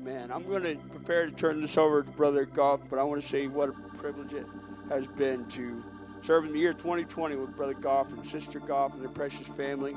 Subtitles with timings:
[0.00, 0.30] Amen.
[0.32, 3.28] I'm going to prepare to turn this over to Brother Goff, but I want to
[3.28, 4.46] say what a privilege it
[4.88, 5.82] has been to
[6.22, 9.94] serve in the year 2020 with Brother Goff and Sister Goff and their precious family.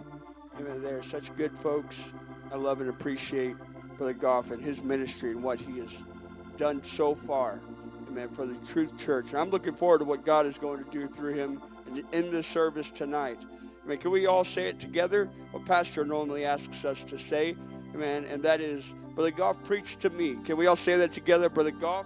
[0.60, 0.84] Amen.
[0.84, 2.12] They're such good folks.
[2.52, 3.55] I love and appreciate
[3.97, 6.04] Brother Goff and his ministry and what he has
[6.57, 7.61] done so far.
[8.09, 8.27] Amen.
[8.27, 9.27] For the Truth Church.
[9.29, 12.29] And I'm looking forward to what God is going to do through him and in
[12.29, 13.39] this service tonight.
[13.85, 13.99] Amen.
[13.99, 15.29] Can we all say it together?
[15.51, 17.55] What Pastor normally asks us to say.
[17.94, 18.25] Amen.
[18.25, 20.36] And that is, Brother Goff preached to me.
[20.44, 21.50] Can we all say that together?
[21.50, 22.05] Brother Goff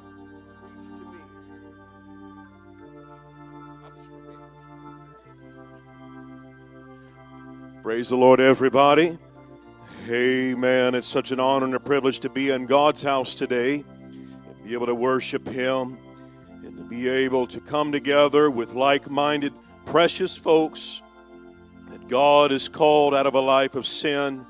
[7.88, 9.18] Praise the Lord, everybody.
[10.10, 10.94] Amen.
[10.94, 14.74] It's such an honor and a privilege to be in God's house today and be
[14.74, 15.98] able to worship Him
[16.66, 19.54] and to be able to come together with like minded,
[19.86, 21.02] precious folks
[21.90, 24.46] that God has called out of a life of sin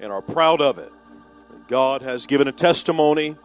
[0.00, 0.92] and are proud of it.
[1.68, 3.36] God has given a testimony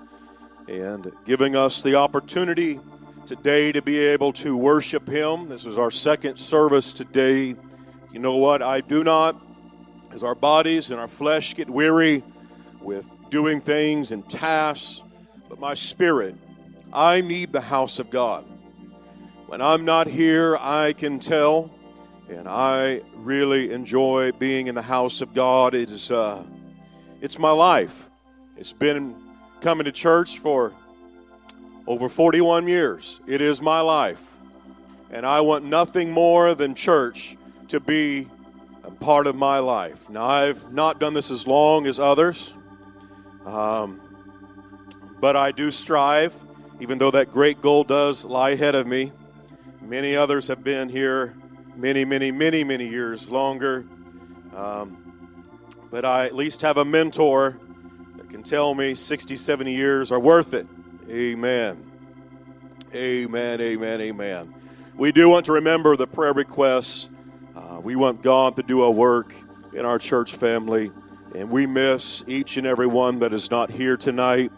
[0.68, 2.80] and giving us the opportunity
[3.26, 5.50] today to be able to worship Him.
[5.50, 7.56] This is our second service today
[8.12, 8.62] you know what?
[8.62, 9.42] I do not,
[10.12, 12.24] as our bodies and our flesh get weary
[12.82, 15.02] with doing things and tasks,
[15.48, 16.36] but my spirit,
[16.92, 18.44] I need the house of God.
[19.48, 21.74] When I'm not here, I can tell,
[22.32, 25.76] and I really enjoy being in the house of God.
[25.76, 26.44] It is, uh,
[27.20, 28.10] it's my life.
[28.58, 29.16] It's been
[29.60, 30.72] coming to church for
[31.88, 33.20] over 41 years.
[33.28, 34.36] It is my life.
[35.12, 37.36] And I want nothing more than church
[37.68, 38.28] to be
[38.84, 40.10] a part of my life.
[40.10, 42.54] Now, I've not done this as long as others,
[43.46, 44.00] um,
[45.20, 46.34] but I do strive,
[46.80, 49.12] even though that great goal does lie ahead of me.
[49.82, 51.36] Many others have been here
[51.76, 53.86] many, many, many, many years longer.
[54.56, 54.98] Um,
[55.90, 57.58] but I at least have a mentor
[58.18, 60.68] that can tell me 60, 70 years are worth it.
[61.10, 61.84] Amen.
[62.94, 64.54] Amen, amen, amen.
[64.96, 67.10] We do want to remember the prayer requests
[67.82, 69.34] we want God to do a work
[69.74, 70.92] in our church family,
[71.34, 74.52] and we miss each and every one that is not here tonight.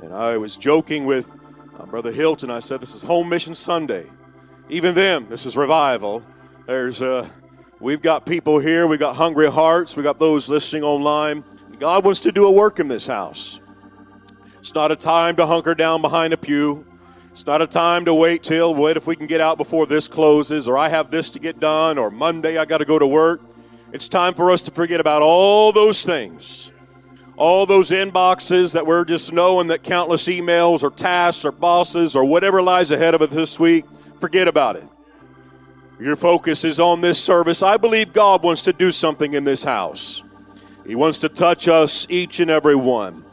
[0.00, 1.28] And I was joking with
[1.78, 2.50] uh, Brother Hilton.
[2.50, 4.06] I said, This is Home Mission Sunday.
[4.68, 6.22] Even then, this is revival.
[6.68, 7.26] There's uh,
[7.80, 11.42] we've got people here, we've got hungry hearts, We've got those listening online.
[11.78, 13.58] God wants to do a work in this house.
[14.58, 16.84] It's not a time to hunker down behind a pew.
[17.30, 20.08] It's not a time to wait till, wait if we can get out before this
[20.08, 23.06] closes, or I have this to get done, or Monday I got to go to
[23.06, 23.40] work.
[23.94, 26.70] It's time for us to forget about all those things.
[27.38, 32.26] All those inboxes that we're just knowing that countless emails or tasks or bosses or
[32.26, 33.86] whatever lies ahead of us this week,
[34.20, 34.86] forget about it.
[36.00, 37.62] Your focus is on this service.
[37.62, 40.22] I believe God wants to do something in this house.
[40.86, 43.24] He wants to touch us, each and every one.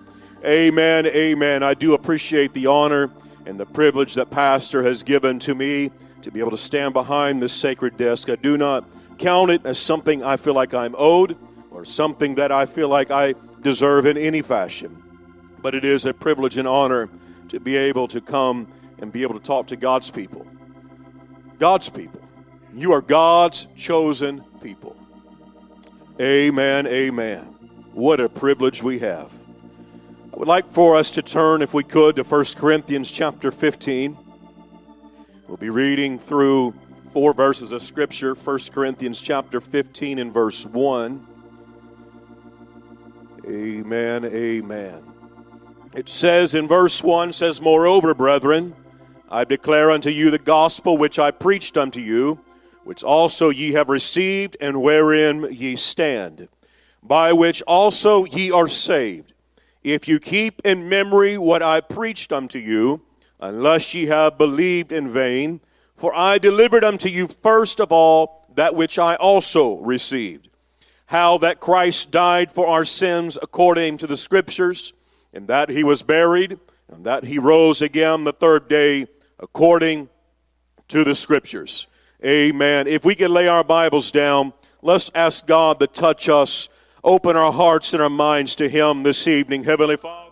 [0.43, 1.05] Amen.
[1.05, 1.61] Amen.
[1.61, 3.11] I do appreciate the honor
[3.45, 5.91] and the privilege that Pastor has given to me
[6.23, 8.29] to be able to stand behind this sacred desk.
[8.29, 8.83] I do not
[9.19, 11.37] count it as something I feel like I'm owed
[11.69, 15.03] or something that I feel like I deserve in any fashion.
[15.61, 17.09] But it is a privilege and honor
[17.49, 18.67] to be able to come
[18.97, 20.47] and be able to talk to God's people.
[21.59, 22.24] God's people.
[22.75, 24.97] You are God's chosen people.
[26.19, 26.85] Amen.
[26.85, 27.43] Amen.
[27.93, 29.31] What a privilege we have.
[30.33, 34.17] I would like for us to turn, if we could, to 1 Corinthians chapter 15.
[35.47, 36.73] We'll be reading through
[37.13, 41.25] four verses of Scripture 1 Corinthians chapter 15 and verse 1.
[43.47, 45.01] Amen, amen.
[45.93, 48.75] It says in verse 1 says, Moreover, brethren,
[49.31, 52.41] I declare unto you the gospel which I preached unto you,
[52.85, 56.47] which also ye have received, and wherein ye stand,
[57.03, 59.33] by which also ye are saved
[59.83, 63.01] if you keep in memory what I preached unto you,
[63.39, 65.61] unless ye have believed in vain.
[65.95, 70.49] For I delivered unto you first of all that which I also received
[71.07, 74.93] how that Christ died for our sins according to the Scriptures,
[75.33, 76.57] and that he was buried,
[76.91, 79.07] and that he rose again the third day
[79.39, 80.09] according
[80.87, 81.85] to the Scriptures.
[82.23, 82.87] Amen.
[82.87, 86.69] If we could lay our Bibles down, let's ask God to touch us
[87.03, 89.63] open our hearts and our minds to Him this evening.
[89.63, 90.24] Heavenly Father,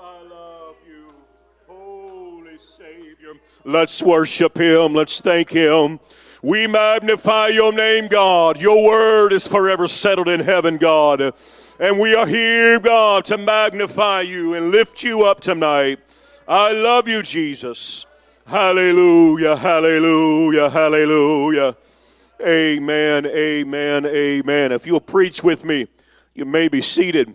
[0.00, 1.12] I love you.
[1.66, 3.34] Holy Savior,
[3.64, 4.94] Let's worship Him.
[4.94, 5.98] Let's thank Him.
[6.42, 8.60] We magnify your name, God.
[8.60, 11.34] Your word is forever settled in heaven, God.
[11.80, 15.98] And we are here, God, to magnify you and lift you up tonight.
[16.46, 18.06] I love you, Jesus.
[18.46, 21.76] Hallelujah, hallelujah, hallelujah.
[22.40, 24.72] Amen, amen, amen.
[24.72, 25.88] If you'll preach with me,
[26.34, 27.34] you may be seated.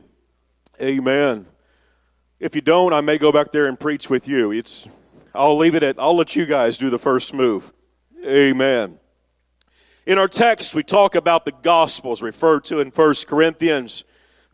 [0.81, 1.45] Amen.
[2.39, 4.51] If you don't, I may go back there and preach with you.
[4.51, 4.87] It's
[5.33, 7.71] I'll leave it at I'll let you guys do the first move.
[8.25, 8.99] Amen.
[10.05, 14.03] In our text, we talk about the Gospels referred to in 1 Corinthians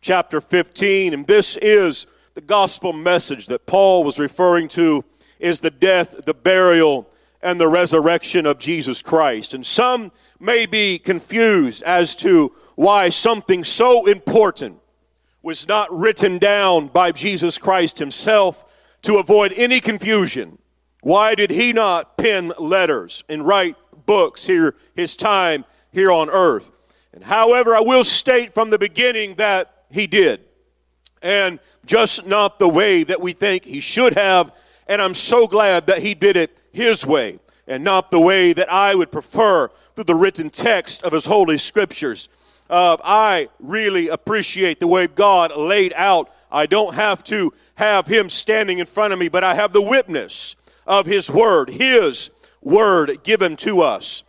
[0.01, 2.05] chapter 15, and this is
[2.35, 5.03] the gospel message that Paul was referring to
[5.39, 7.09] is the death, the burial,
[7.41, 9.53] and the resurrection of Jesus Christ.
[9.53, 14.79] And some may be confused as to why something so important
[15.41, 18.65] was not written down by Jesus Christ himself
[19.03, 20.57] to avoid any confusion.
[21.01, 26.71] Why did he not pen letters and write books here, his time here on earth?
[27.13, 30.41] And however, I will state from the beginning that he did.
[31.21, 34.51] And just not the way that we think he should have.
[34.87, 38.71] And I'm so glad that he did it his way and not the way that
[38.71, 42.27] I would prefer through the written text of his holy scriptures.
[42.69, 46.31] Uh, I really appreciate the way God laid out.
[46.51, 49.81] I don't have to have him standing in front of me, but I have the
[49.81, 50.55] witness
[50.89, 52.31] of His Word, His
[52.61, 54.23] Word given to us.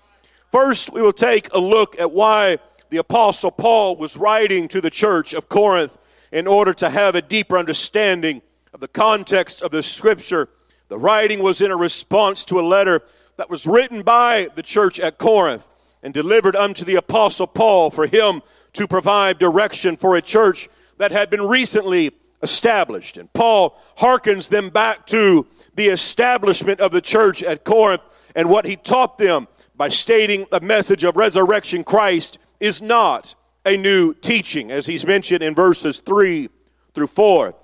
[0.53, 2.59] First, we will take a look at why
[2.91, 5.97] the Apostle Paul was writing to the church of Corinth
[6.31, 10.49] in order to have a deeper understanding of the context of the Scripture.
[10.89, 13.03] The writing was in a response to a letter
[13.37, 15.69] that was written by the church at Corinth
[16.03, 18.43] and delivered unto the Apostle Paul for him
[18.73, 20.69] to provide direction for a church
[20.99, 22.13] that had been recently
[22.43, 23.17] established.
[23.17, 28.03] And Paul hearkens them back to the establishment of the church at Corinth
[28.35, 33.77] and what he taught them by stating the message of resurrection Christ is not a
[33.77, 36.49] new teaching, as he's mentioned in verses 3
[36.95, 37.55] through 4.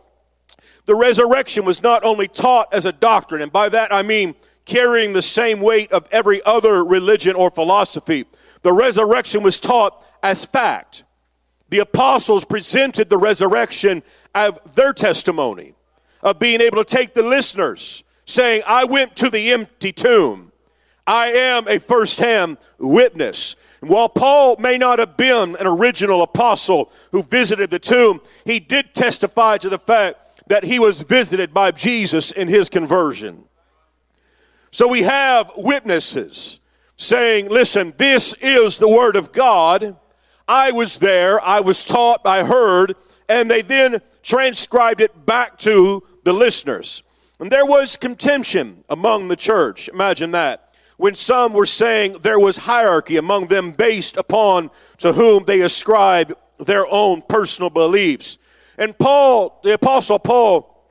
[0.86, 4.34] The resurrection was not only taught as a doctrine, and by that I mean
[4.66, 8.26] carrying the same weight of every other religion or philosophy.
[8.62, 11.04] The resurrection was taught as fact.
[11.70, 14.02] The apostles presented the resurrection
[14.34, 15.74] as their testimony
[16.22, 20.52] of being able to take the listeners saying, I went to the empty tomb.
[21.06, 23.54] I am a first-hand witness.
[23.80, 28.58] And while Paul may not have been an original apostle who visited the tomb, he
[28.58, 33.44] did testify to the fact that he was visited by Jesus in his conversion.
[34.76, 36.60] So we have witnesses
[36.98, 39.96] saying, listen, this is the word of God.
[40.46, 42.94] I was there, I was taught, I heard,
[43.26, 47.02] and they then transcribed it back to the listeners.
[47.40, 49.88] And there was contention among the church.
[49.88, 50.74] Imagine that.
[50.98, 56.34] When some were saying there was hierarchy among them based upon to whom they ascribed
[56.58, 58.36] their own personal beliefs.
[58.76, 60.84] And Paul, the Apostle Paul,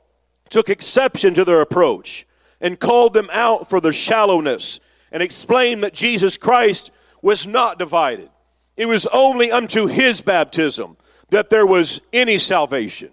[0.48, 2.25] took exception to their approach
[2.60, 4.80] and called them out for their shallowness
[5.12, 6.90] and explained that Jesus Christ
[7.22, 8.30] was not divided.
[8.76, 10.96] It was only unto his baptism
[11.30, 13.10] that there was any salvation.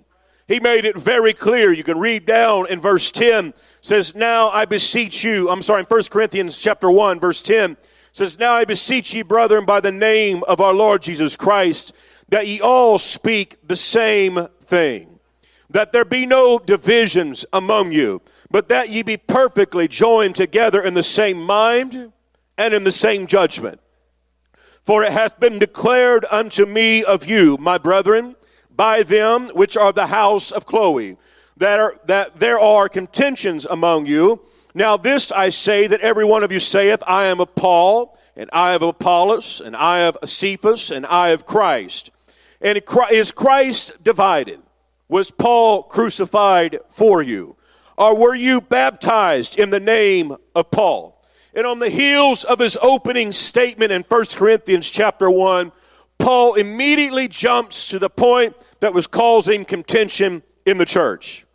[0.48, 1.72] He made it very clear.
[1.72, 5.86] You can read down in verse 10 says, Now I beseech you, I'm sorry, in
[5.86, 7.78] 1 Corinthians chapter 1, verse 10
[8.12, 11.94] says, Now I beseech ye, brethren, by the name of our Lord Jesus Christ,
[12.30, 15.20] that ye all speak the same thing,
[15.70, 18.22] that there be no divisions among you,
[18.54, 22.14] but that ye be perfectly joined together in the same mind
[22.56, 23.82] and in the same judgment.
[24.84, 28.36] For it hath been declared unto me of you, my brethren,
[28.70, 31.18] by them which are the house of Chloe,
[31.58, 34.40] that, are, that there are contentions among you.
[34.76, 38.52] Now, this I say that every one of you saith, I am of Paul, and
[38.54, 42.12] I of Apollos, and I of Cephas, and I of Christ.
[42.62, 42.80] And
[43.12, 44.62] is Christ divided?
[45.10, 47.56] Was Paul crucified for you?
[47.98, 51.22] Or were you baptized in the name of Paul?
[51.54, 55.72] And on the heels of his opening statement in 1 Corinthians chapter 1,
[56.18, 61.46] Paul immediately jumps to the point that was causing contention in the church.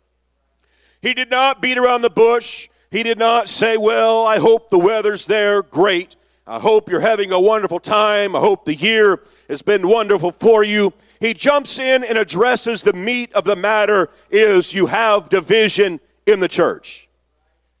[1.01, 2.69] He did not beat around the bush.
[2.91, 5.61] He did not say, Well, I hope the weather's there.
[5.61, 6.15] Great.
[6.47, 8.35] I hope you're having a wonderful time.
[8.35, 10.93] I hope the year has been wonderful for you.
[11.19, 16.39] He jumps in and addresses the meat of the matter is you have division in
[16.39, 17.09] the church.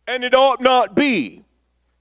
[0.07, 1.43] And it ought not be.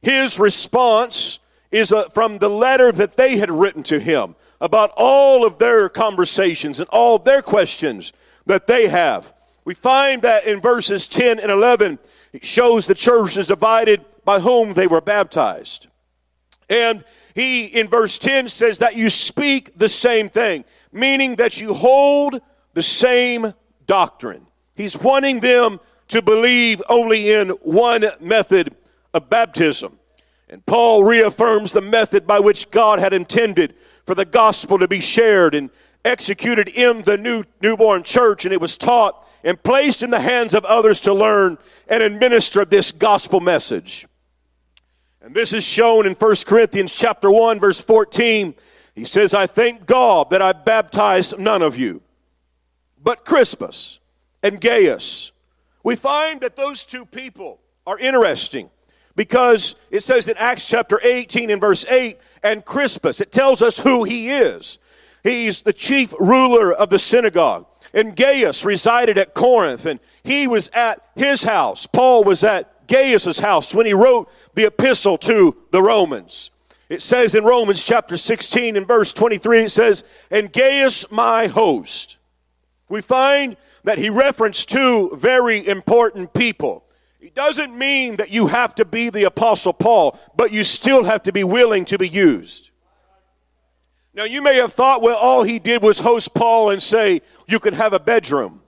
[0.02, 1.38] His response
[1.70, 5.88] is uh, from the letter that they had written to him about all of their
[5.88, 8.12] conversations and all their questions
[8.46, 9.32] that they have.
[9.64, 11.98] We find that in verses 10 and 11,
[12.32, 15.88] it shows the church is divided by whom they were baptized.
[16.70, 21.74] And he, in verse 10, says that you speak the same thing, meaning that you
[21.74, 22.40] hold
[22.74, 23.54] the same
[23.86, 24.46] doctrine.
[24.74, 28.74] He's wanting them to believe only in one method
[29.14, 29.98] of baptism.
[30.48, 33.74] And Paul reaffirms the method by which God had intended
[34.06, 35.70] for the gospel to be shared and
[36.04, 40.54] executed in the new newborn church, and it was taught and placed in the hands
[40.54, 44.06] of others to learn and administer this gospel message.
[45.20, 48.54] And this is shown in 1 Corinthians chapter 1 verse 14.
[48.94, 52.00] He says, "I thank God that I baptized none of you,
[53.00, 54.00] but Crispus
[54.42, 55.32] and Gaius."
[55.82, 58.70] We find that those two people are interesting
[59.18, 63.80] because it says in Acts chapter 18 and verse 8, and Crispus, it tells us
[63.80, 64.78] who he is.
[65.24, 67.66] He's the chief ruler of the synagogue.
[67.92, 71.86] And Gaius resided at Corinth, and he was at his house.
[71.86, 76.50] Paul was at Gaius's house when he wrote the epistle to the Romans.
[76.88, 82.18] It says in Romans chapter 16 and verse 23, it says, And Gaius my host.
[82.88, 86.84] We find that he referenced two very important people.
[87.20, 91.22] It doesn't mean that you have to be the Apostle Paul, but you still have
[91.24, 92.70] to be willing to be used.
[94.14, 97.60] Now, you may have thought, well, all he did was host Paul and say, you
[97.60, 98.62] can have a bedroom.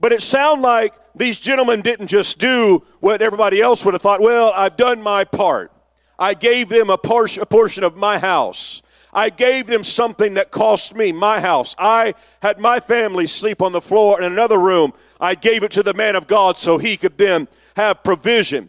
[0.00, 4.20] But it sounded like these gentlemen didn't just do what everybody else would have thought,
[4.20, 5.72] well, I've done my part.
[6.18, 8.82] I gave them a portion of my house.
[9.12, 11.74] I gave them something that cost me my house.
[11.78, 14.92] I had my family sleep on the floor in another room.
[15.20, 18.68] I gave it to the man of God so he could then have provision.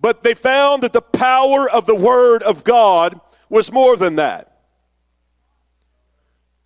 [0.00, 4.48] But they found that the power of the Word of God was more than that.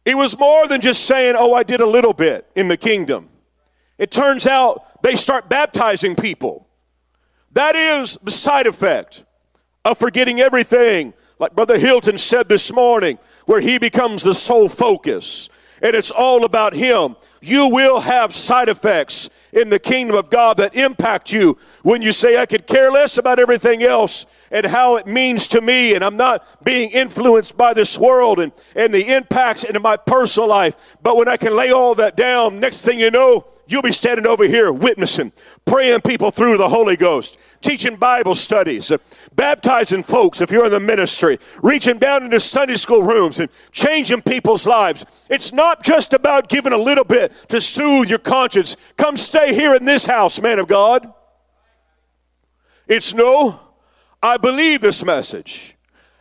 [0.05, 3.29] It was more than just saying, Oh, I did a little bit in the kingdom.
[3.99, 6.69] It turns out they start baptizing people.
[7.53, 9.25] That is the side effect
[9.85, 15.49] of forgetting everything, like Brother Hilton said this morning, where he becomes the sole focus
[15.83, 17.17] and it's all about him.
[17.41, 22.13] You will have side effects in the kingdom of God that impact you when you
[22.13, 26.05] say, I could care less about everything else and how it means to me, and
[26.05, 30.97] I'm not being influenced by this world and, and the impacts into my personal life.
[31.03, 34.27] But when I can lay all that down, next thing you know, you'll be standing
[34.27, 35.33] over here witnessing,
[35.65, 38.99] praying people through the Holy Ghost, teaching Bible studies, uh,
[39.35, 44.23] baptizing folks if you're in the ministry, reaching down into Sunday school rooms and changing
[44.23, 45.05] people's lives.
[45.29, 48.77] It's not just about giving a little bit to soothe your conscience.
[48.97, 51.13] Come stay here in this house, man of God.
[52.89, 53.61] It's no,
[54.23, 55.77] I believe this message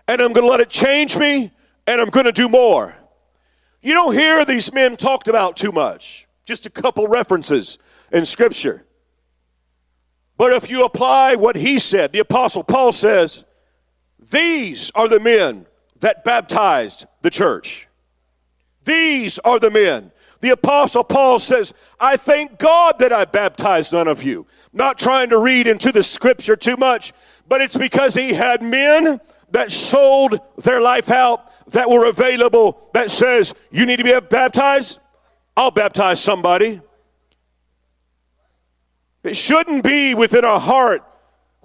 [0.08, 1.52] and I'm going to let it change me
[1.88, 2.96] and I'm going to do more.
[3.82, 6.25] You don't hear these men talked about too much.
[6.46, 7.80] Just a couple references
[8.12, 8.86] in Scripture.
[10.38, 13.46] But if you apply what he said, the Apostle Paul says,
[14.20, 15.66] These are the men
[16.00, 17.88] that baptized the church.
[18.84, 20.12] These are the men.
[20.42, 24.46] The Apostle Paul says, I thank God that I baptized none of you.
[24.74, 27.14] Not trying to read into the scripture too much,
[27.48, 29.20] but it's because he had men
[29.52, 35.00] that sold their life out that were available that says, You need to be baptized?
[35.57, 36.81] I'll baptize somebody.
[39.24, 41.03] It shouldn't be within our heart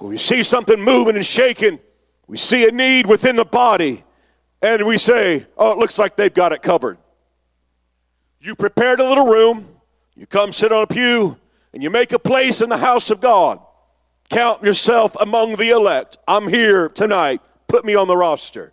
[0.01, 1.79] when we see something moving and shaking,
[2.27, 4.03] we see a need within the body,
[4.63, 6.97] and we say, Oh, it looks like they've got it covered.
[8.41, 9.69] You prepared a little room,
[10.15, 11.37] you come sit on a pew,
[11.75, 13.61] and you make a place in the house of God.
[14.31, 16.17] Count yourself among the elect.
[16.27, 17.43] I'm here tonight.
[17.69, 18.73] Put me on the roster.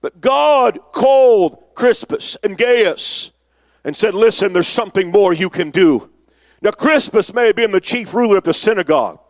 [0.00, 3.30] But God called Crispus and Gaius
[3.84, 6.10] and said, Listen, there's something more you can do.
[6.62, 9.20] Now, Crispus may have been the chief ruler of the synagogue,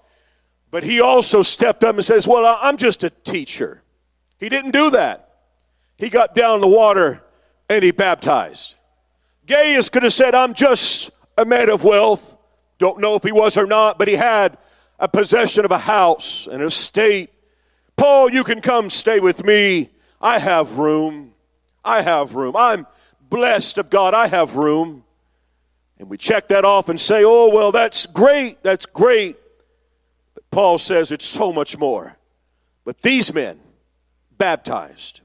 [0.71, 3.83] but he also stepped up and says, Well, I'm just a teacher.
[4.39, 5.29] He didn't do that.
[5.99, 7.23] He got down in the water
[7.69, 8.77] and he baptized.
[9.47, 12.37] Gaius could have said, I'm just a man of wealth.
[12.79, 14.57] Don't know if he was or not, but he had
[14.99, 17.31] a possession of a house, and an estate.
[17.97, 19.91] Paul, you can come stay with me.
[20.21, 21.33] I have room.
[21.85, 22.55] I have room.
[22.57, 22.87] I'm
[23.31, 25.05] blessed of God, I have room.
[25.99, 29.37] And we check that off and say, oh, well, that's great, that's great.
[30.35, 32.17] But Paul says it's so much more.
[32.85, 33.61] But these men,
[34.37, 35.21] baptized.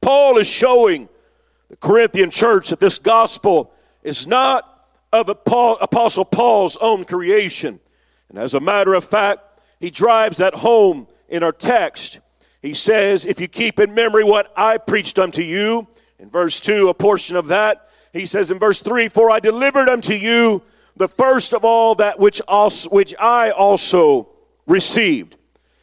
[0.00, 1.08] Paul is showing
[1.68, 4.68] the Corinthian church that this gospel is not
[5.12, 7.80] of Apostle Paul's own creation.
[8.28, 12.20] And as a matter of fact, he drives that home in our text.
[12.62, 15.88] He says, If you keep in memory what I preached unto you,
[16.22, 19.88] in verse 2, a portion of that, he says in verse 3 For I delivered
[19.88, 20.62] unto you
[20.96, 24.28] the first of all that which also which I also
[24.64, 25.36] received.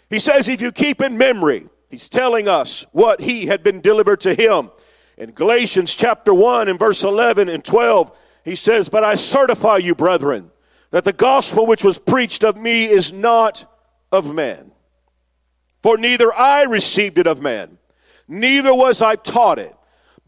[0.10, 4.22] He says, if you keep in memory, he's telling us what he had been delivered
[4.22, 4.72] to him.
[5.18, 9.94] In Galatians chapter 1 and verse 11 and 12, he says, But I certify you,
[9.94, 10.52] brethren,
[10.92, 13.66] that the gospel which was preached of me is not
[14.10, 14.72] of man.
[15.84, 17.78] For neither I received it of man,
[18.26, 19.76] neither was I taught it,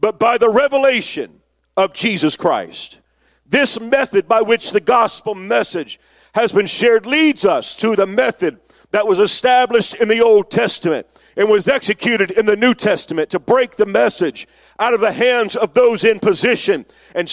[0.02, 1.40] but by the revelation
[1.76, 3.00] of Jesus Christ.
[3.46, 6.00] This method by which the gospel message
[6.34, 8.58] has been shared leads us to the method
[8.90, 11.06] that was established in the Old Testament
[11.36, 15.54] and was executed in the New Testament to break the message out of the hands
[15.54, 17.28] of those in position and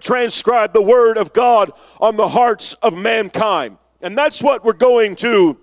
[0.00, 3.78] transcribe the Word of God on the hearts of mankind.
[4.00, 5.58] And that's what we're going to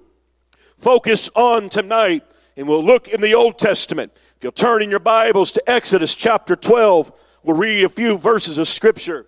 [0.77, 2.23] focus on tonight.
[2.57, 4.11] And we'll look in the Old Testament.
[4.39, 7.11] If you'll turn in your Bibles to Exodus chapter 12,
[7.43, 9.25] we'll read a few verses of Scripture.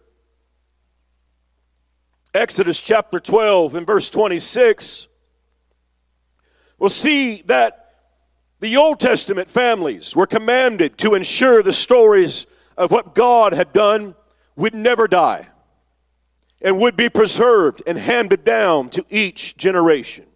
[2.33, 5.09] Exodus chapter 12 and verse 26.
[6.79, 7.93] We'll see that
[8.61, 12.45] the Old Testament families were commanded to ensure the stories
[12.77, 14.15] of what God had done
[14.55, 15.49] would never die
[16.61, 20.27] and would be preserved and handed down to each generation.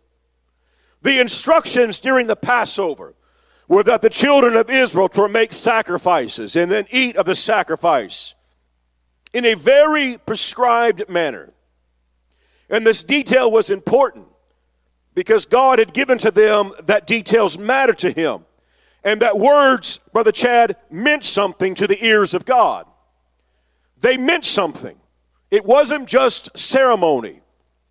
[1.02, 3.16] The instructions during the Passover
[3.68, 8.36] were that the children of Israel to make sacrifices and then eat of the sacrifice
[9.34, 11.50] in a very prescribed manner.
[12.70, 14.28] And this detail was important
[15.14, 18.46] because God had given to them that details matter to him.
[19.04, 22.88] And that words, Brother Chad, meant something to the ears of God.
[24.00, 24.98] They meant something.
[25.52, 27.42] It wasn't just ceremony,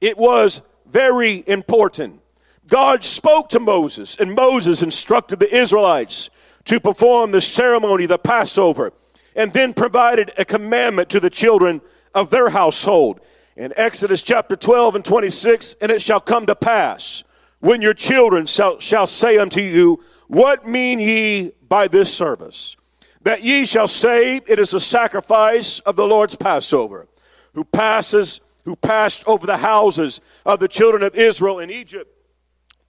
[0.01, 2.21] it was very important.
[2.67, 6.31] God spoke to Moses, and Moses instructed the Israelites
[6.65, 8.93] to perform the ceremony, the Passover,
[9.37, 11.83] and then provided a commandment to the children
[12.15, 13.21] of their household
[13.57, 17.23] in Exodus chapter 12 and 26, and it shall come to pass
[17.61, 22.77] when your children shall, shall say unto you, What mean ye by this service?
[23.23, 27.09] That ye shall say, It is a sacrifice of the Lord's Passover,
[27.53, 32.14] who passes, who passed over the houses of the children of Israel in Egypt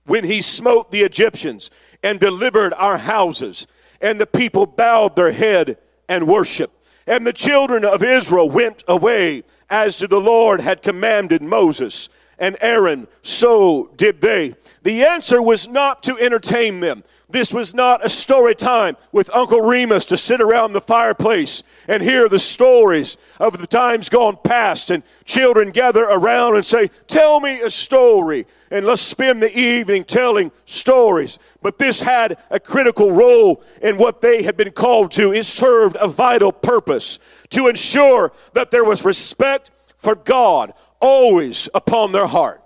[0.06, 1.72] when he smote the Egyptians
[2.04, 3.68] and delivered our houses.
[4.02, 6.74] And the people bowed their head and worshiped.
[7.08, 13.08] And the children of Israel went away as the Lord had commanded Moses and Aaron,
[13.22, 14.56] so did they.
[14.84, 17.04] The answer was not to entertain them.
[17.28, 22.04] This was not a story time with Uncle Remus to sit around the fireplace and
[22.04, 27.40] hear the stories of the times gone past, and children gather around and say, Tell
[27.40, 31.40] me a story, and let's spend the evening telling stories.
[31.64, 35.34] But this had a critical role in what they had been called to.
[35.34, 37.18] It served a vital purpose
[37.50, 40.74] to ensure that there was respect for God
[41.06, 42.64] always upon their heart.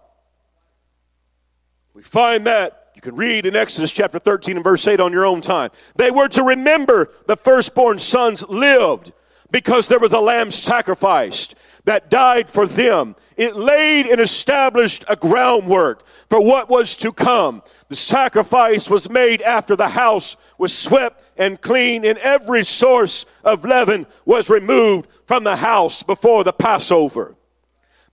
[1.93, 5.25] We find that you can read in Exodus chapter 13 and verse 8 on your
[5.25, 5.71] own time.
[5.95, 9.12] They were to remember the firstborn sons lived
[9.52, 13.15] because there was a lamb sacrificed that died for them.
[13.36, 17.63] It laid and established a groundwork for what was to come.
[17.88, 23.65] The sacrifice was made after the house was swept and clean, and every source of
[23.65, 27.36] leaven was removed from the house before the Passover.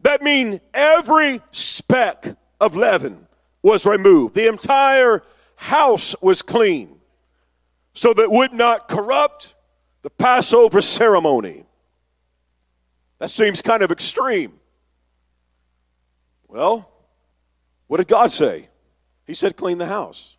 [0.06, 3.26] That means every speck of leaven
[3.60, 4.36] was removed.
[4.36, 5.24] The entire
[5.56, 7.00] house was clean
[7.92, 9.56] so that would not corrupt
[10.02, 11.64] the Passover ceremony.
[13.18, 14.60] That seems kind of extreme.
[16.46, 16.88] Well,
[17.88, 18.68] what did God say?
[19.26, 20.36] He said, clean the house.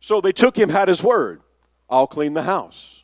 [0.00, 1.40] So they took him at his word.
[1.88, 2.97] I'll clean the house.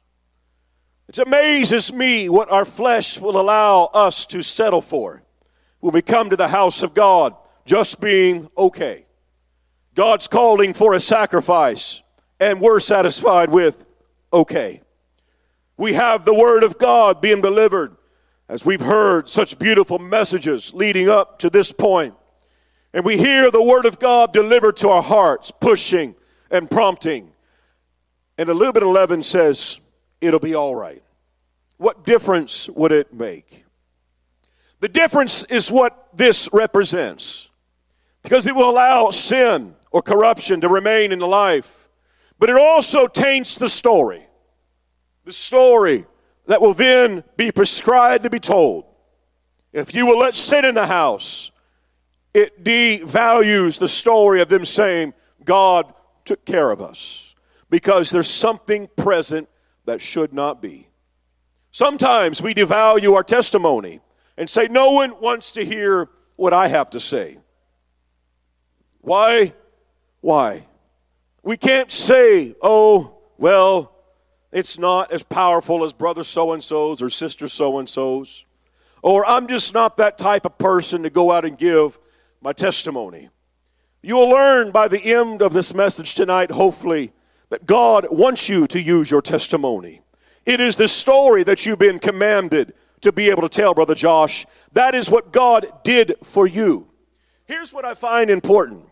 [1.08, 5.22] It amazes me what our flesh will allow us to settle for
[5.80, 7.36] when we come to the house of God,
[7.66, 9.04] just being okay.
[9.94, 12.02] God's calling for a sacrifice,
[12.40, 13.84] and we're satisfied with
[14.32, 14.80] okay.
[15.76, 17.96] We have the Word of God being delivered,
[18.48, 22.14] as we've heard such beautiful messages leading up to this point.
[22.94, 26.14] And we hear the Word of God delivered to our hearts, pushing
[26.50, 27.32] and prompting.
[28.38, 29.80] And a little bit leaven says,
[30.26, 31.02] it'll be all right.
[31.76, 33.64] What difference would it make?
[34.80, 37.50] The difference is what this represents
[38.22, 41.88] because it will allow sin or corruption to remain in the life,
[42.38, 44.26] but it also taints the story.
[45.24, 46.06] The story
[46.46, 48.84] that will then be prescribed to be told.
[49.72, 51.50] If you will let sin in the house,
[52.32, 55.92] it devalues the story of them saying, God
[56.24, 57.34] took care of us
[57.70, 59.48] because there's something present
[59.84, 60.88] that should not be.
[61.70, 64.00] Sometimes we devalue our testimony
[64.36, 67.38] and say, No one wants to hear what I have to say.
[69.00, 69.52] Why?
[70.20, 70.66] Why?
[71.42, 73.94] We can't say, Oh, well,
[74.52, 78.44] it's not as powerful as brother so and so's or sister so and so's.
[79.02, 81.98] Or I'm just not that type of person to go out and give
[82.40, 83.30] my testimony.
[84.00, 87.12] You will learn by the end of this message tonight, hopefully,
[87.50, 90.00] that God wants you to use your testimony.
[90.46, 94.46] It is the story that you've been commanded to be able to tell, Brother Josh.
[94.72, 96.88] That is what God did for you.
[97.46, 98.84] Here's what I find important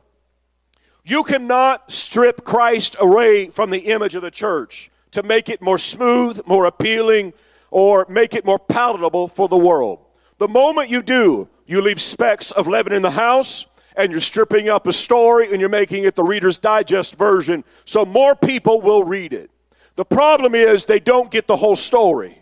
[1.04, 5.78] you cannot strip Christ away from the image of the church to make it more
[5.78, 7.32] smooth, more appealing,
[7.70, 10.04] or make it more palatable for the world.
[10.38, 14.68] The moment you do, you leave specks of leaven in the house and you're stripping
[14.68, 19.04] up a story and you're making it the Reader's Digest version so more people will
[19.04, 19.50] read it.
[19.94, 22.38] The problem is they don't get the whole story.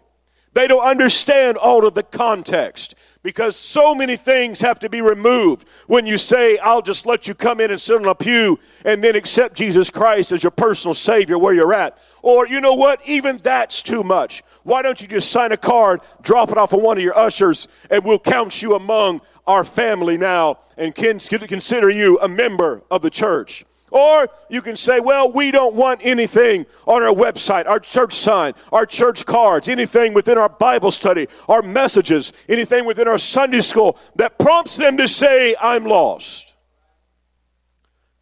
[0.52, 5.68] They don't understand all of the context because so many things have to be removed
[5.86, 9.04] when you say, I'll just let you come in and sit on a pew and
[9.04, 11.98] then accept Jesus Christ as your personal Savior where you're at.
[12.22, 13.00] Or, you know what?
[13.06, 14.42] Even that's too much.
[14.70, 17.66] Why don't you just sign a card, drop it off of one of your ushers,
[17.90, 23.10] and we'll count you among our family now and consider you a member of the
[23.10, 23.64] church?
[23.90, 28.52] Or you can say, well, we don't want anything on our website, our church sign,
[28.70, 33.98] our church cards, anything within our Bible study, our messages, anything within our Sunday school
[34.14, 36.54] that prompts them to say, I'm lost.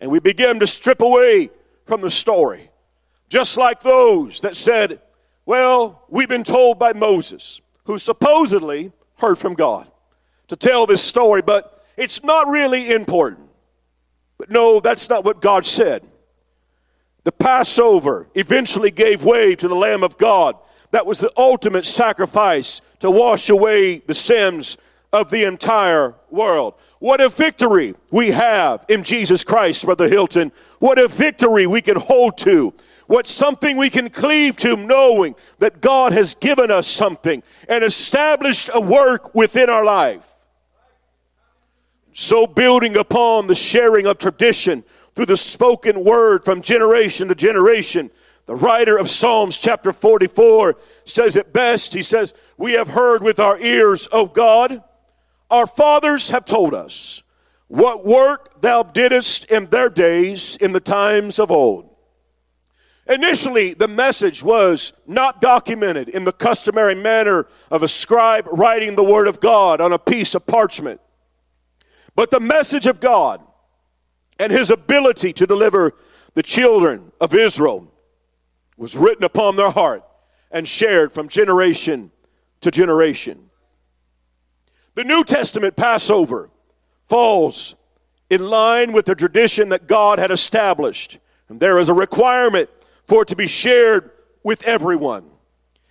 [0.00, 1.50] And we begin to strip away
[1.84, 2.70] from the story.
[3.28, 5.02] Just like those that said,
[5.48, 9.90] well, we've been told by Moses, who supposedly heard from God,
[10.48, 13.48] to tell this story, but it's not really important.
[14.36, 16.06] But no, that's not what God said.
[17.24, 20.54] The Passover eventually gave way to the Lamb of God.
[20.90, 24.76] That was the ultimate sacrifice to wash away the sins
[25.14, 26.74] of the entire world.
[26.98, 30.52] What a victory we have in Jesus Christ, Brother Hilton.
[30.78, 32.74] What a victory we can hold to.
[33.08, 38.68] What something we can cleave to, knowing that God has given us something and established
[38.72, 40.30] a work within our life.
[42.12, 44.84] So, building upon the sharing of tradition
[45.16, 48.10] through the spoken word from generation to generation,
[48.44, 51.94] the writer of Psalms chapter 44 says it best.
[51.94, 54.82] He says, We have heard with our ears, O God,
[55.50, 57.22] our fathers have told us
[57.68, 61.88] what work thou didst in their days in the times of old.
[63.08, 69.04] Initially, the message was not documented in the customary manner of a scribe writing the
[69.04, 71.00] word of God on a piece of parchment.
[72.14, 73.40] But the message of God
[74.38, 75.94] and his ability to deliver
[76.34, 77.90] the children of Israel
[78.76, 80.04] was written upon their heart
[80.50, 82.10] and shared from generation
[82.60, 83.48] to generation.
[84.94, 86.50] The New Testament Passover
[87.06, 87.74] falls
[88.28, 91.18] in line with the tradition that God had established,
[91.48, 92.68] and there is a requirement
[93.08, 94.10] for it to be shared
[94.44, 95.24] with everyone.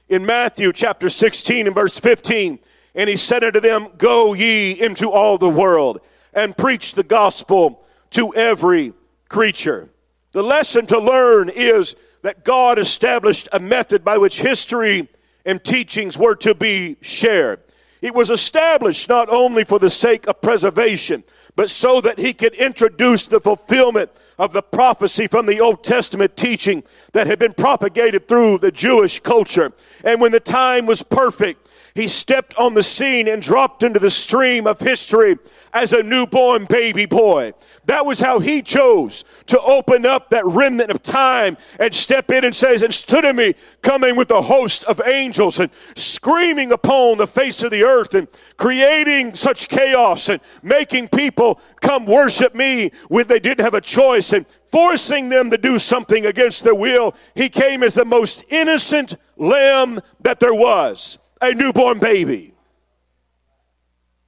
[0.08, 2.60] In Matthew chapter 16 and verse 15,
[2.94, 6.00] and he said unto them, Go ye into all the world
[6.32, 8.94] and preach the gospel to every
[9.30, 9.90] creature.
[10.32, 15.10] The lesson to learn is that God established a method by which history
[15.44, 17.62] and teachings were to be shared.
[18.02, 21.24] It was established not only for the sake of preservation,
[21.56, 26.36] but so that he could introduce the fulfillment of the prophecy from the Old Testament
[26.36, 29.74] teaching that had been propagated through the Jewish culture.
[30.04, 31.67] And when the time was perfect,
[31.98, 35.36] he stepped on the scene and dropped into the stream of history
[35.74, 37.54] as a newborn baby boy.
[37.86, 42.46] That was how he chose to open up that remnant of time and step in
[42.46, 47.18] and says, and stood in me coming with a host of angels and screaming upon
[47.18, 52.92] the face of the earth and creating such chaos and making people come worship me
[53.08, 57.16] when they didn't have a choice and forcing them to do something against their will.
[57.34, 62.54] He came as the most innocent lamb that there was, a newborn baby.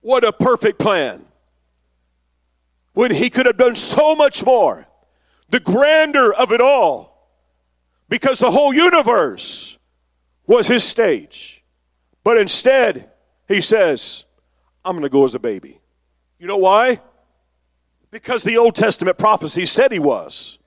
[0.01, 1.25] What a perfect plan
[2.93, 4.87] when he could have done so much more.
[5.49, 7.27] The grandeur of it all,
[8.07, 9.77] because the whole universe
[10.45, 11.63] was his stage.
[12.23, 13.09] But instead,
[13.47, 14.25] he says,
[14.85, 15.79] I'm going to go as a baby.
[16.37, 17.01] You know why?
[18.11, 20.59] Because the Old Testament prophecy said he was.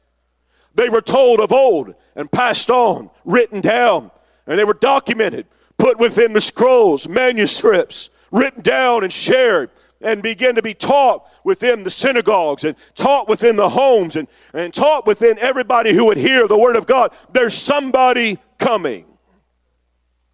[0.74, 4.10] They were told of old and passed on, written down,
[4.46, 5.46] and they were documented,
[5.82, 9.68] put within the scrolls, manuscripts, written down and shared
[10.00, 14.72] and begin to be taught within the synagogues and taught within the homes and, and
[14.72, 17.12] taught within everybody who would hear the word of God.
[17.32, 19.06] There's somebody coming.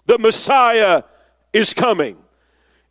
[0.05, 1.05] The Messiah
[1.55, 2.19] is coming.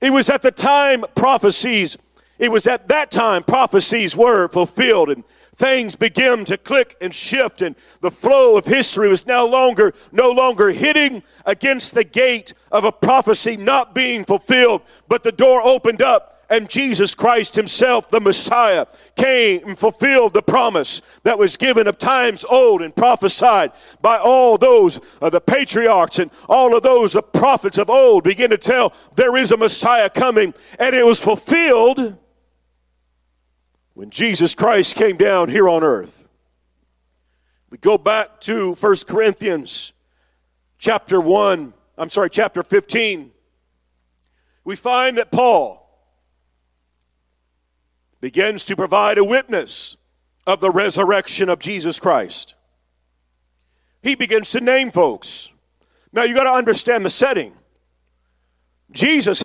[0.02, 1.96] It was at the time prophecies,
[2.40, 5.24] it was at that time prophecies were fulfilled and
[5.58, 10.30] things begin to click and shift and the flow of history was no longer no
[10.30, 14.82] longer hitting against the gate of a prophecy not being fulfilled.
[15.08, 20.42] But the door opened up and Jesus Christ Himself, the Messiah, came and fulfilled the
[20.42, 26.20] promise that was given of times old and prophesied by all those of the patriarchs
[26.20, 28.24] and all of those the prophets of old.
[28.24, 32.18] Begin to tell there is a Messiah coming, and it was fulfilled
[33.98, 36.24] when Jesus Christ came down here on earth.
[37.72, 39.92] We go back to 1 Corinthians
[40.78, 43.32] chapter 1, I'm sorry, chapter 15.
[44.64, 45.84] We find that Paul
[48.22, 49.98] begins to provide a witness
[50.46, 52.54] of the resurrection of Jesus Christ.
[54.04, 55.50] He begins to name folks.
[56.14, 57.56] Now you got to understand the setting.
[58.92, 59.44] Jesus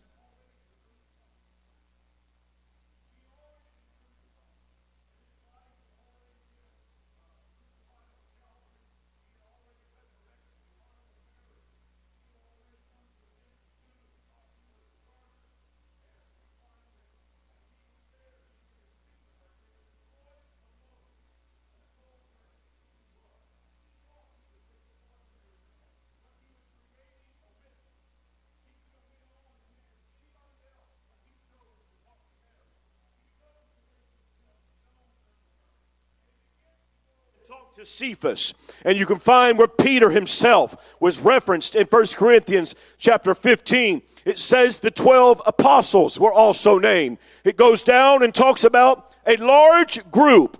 [37.76, 38.52] to Cephas.
[38.84, 44.02] And you can find where Peter himself was referenced in 1 Corinthians chapter 15.
[44.26, 47.16] It says the 12 apostles were also named.
[47.44, 50.58] It goes down and talks about a large group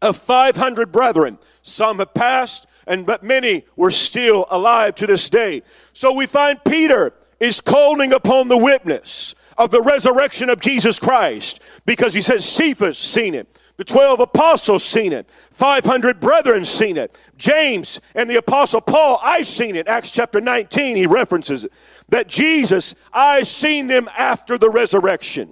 [0.00, 1.36] of 500 brethren.
[1.62, 5.62] Some have passed, and but many were still alive to this day.
[5.92, 11.60] So we find Peter is calling upon the witness of the resurrection of Jesus Christ
[11.84, 13.58] because he says Cephas seen it.
[13.76, 15.28] The 12 apostles seen it.
[15.52, 17.14] 500 brethren seen it.
[17.36, 19.86] James and the apostle Paul, I seen it.
[19.86, 21.72] Acts chapter 19, he references it.
[22.08, 25.50] That Jesus, I seen them after the resurrection.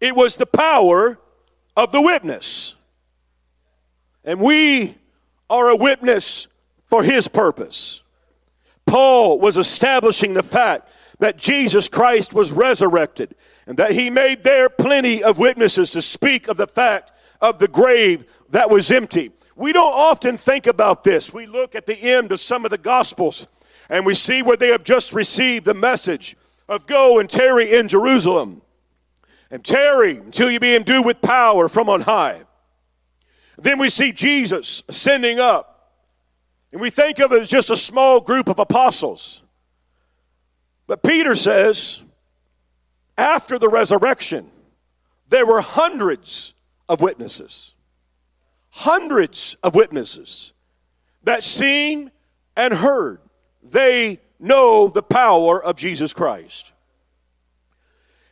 [0.00, 1.18] It was the power
[1.76, 2.76] of the witness.
[4.24, 4.96] And we
[5.50, 6.48] are a witness
[6.84, 8.02] for his purpose.
[8.86, 13.34] Paul was establishing the fact that Jesus Christ was resurrected
[13.66, 17.68] and that he made there plenty of witnesses to speak of the fact of the
[17.68, 19.32] grave that was empty.
[19.56, 21.32] We don't often think about this.
[21.32, 23.46] We look at the end of some of the Gospels
[23.88, 26.36] and we see where they have just received the message
[26.68, 28.62] of go and tarry in Jerusalem
[29.50, 32.42] and tarry until you be endued with power from on high.
[33.56, 35.92] Then we see Jesus ascending up,
[36.70, 39.42] and we think of it as just a small group of apostles.
[40.88, 42.00] But Peter says,
[43.16, 44.50] after the resurrection,
[45.28, 46.54] there were hundreds
[46.88, 47.74] of witnesses.
[48.70, 50.52] Hundreds of witnesses
[51.24, 52.10] that seen
[52.56, 53.20] and heard.
[53.62, 56.72] They know the power of Jesus Christ.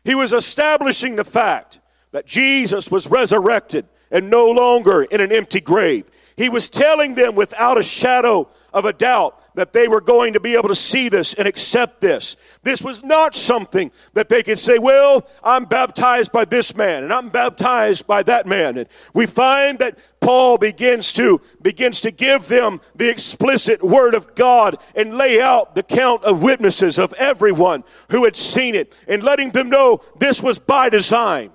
[0.04, 1.80] He was establishing the fact
[2.12, 6.08] that Jesus was resurrected and no longer in an empty grave.
[6.36, 10.40] He was telling them without a shadow of a doubt that they were going to
[10.40, 12.36] be able to see this and accept this.
[12.62, 17.12] This was not something that they could say, well, I'm baptized by this man and
[17.12, 18.76] I'm baptized by that man.
[18.76, 24.34] And we find that Paul begins to begins to give them the explicit word of
[24.34, 29.22] God and lay out the count of witnesses of everyone who had seen it and
[29.22, 31.50] letting them know this was by design.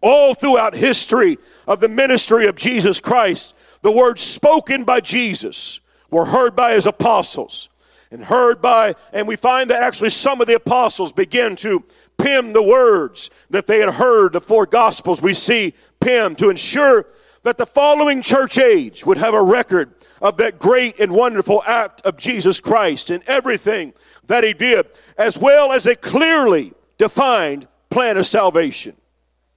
[0.00, 5.80] All throughout history of the ministry of Jesus Christ, the words spoken by Jesus
[6.10, 7.68] were heard by his apostles
[8.10, 11.84] and heard by, and we find that actually some of the apostles begin to
[12.16, 17.06] pen the words that they had heard, the four gospels we see penned to ensure
[17.42, 22.00] that the following church age would have a record of that great and wonderful act
[22.02, 23.92] of Jesus Christ and everything
[24.26, 28.96] that he did, as well as a clearly defined plan of salvation.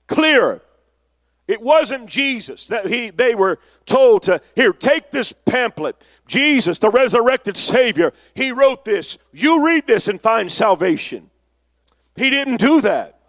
[0.08, 0.62] Clear
[1.48, 6.02] it wasn't Jesus that he, they were told to, here, take this pamphlet.
[6.32, 9.18] Jesus, the resurrected Savior, he wrote this.
[9.34, 11.30] You read this and find salvation.
[12.16, 13.20] He didn't do that.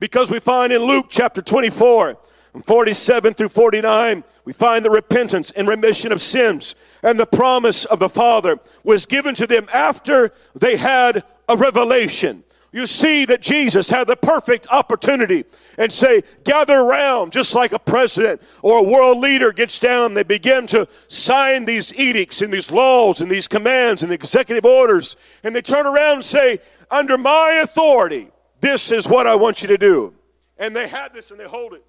[0.00, 2.18] Because we find in Luke chapter 24,
[2.64, 6.74] 47 through 49, we find the repentance and remission of sins.
[7.04, 12.42] And the promise of the Father was given to them after they had a revelation
[12.70, 15.44] you see that Jesus had the perfect opportunity
[15.78, 20.14] and say, gather around, just like a president or a world leader gets down.
[20.14, 25.16] They begin to sign these edicts and these laws and these commands and executive orders.
[25.42, 28.28] And they turn around and say, under my authority,
[28.60, 30.14] this is what I want you to do.
[30.58, 31.84] And they had this and they hold it.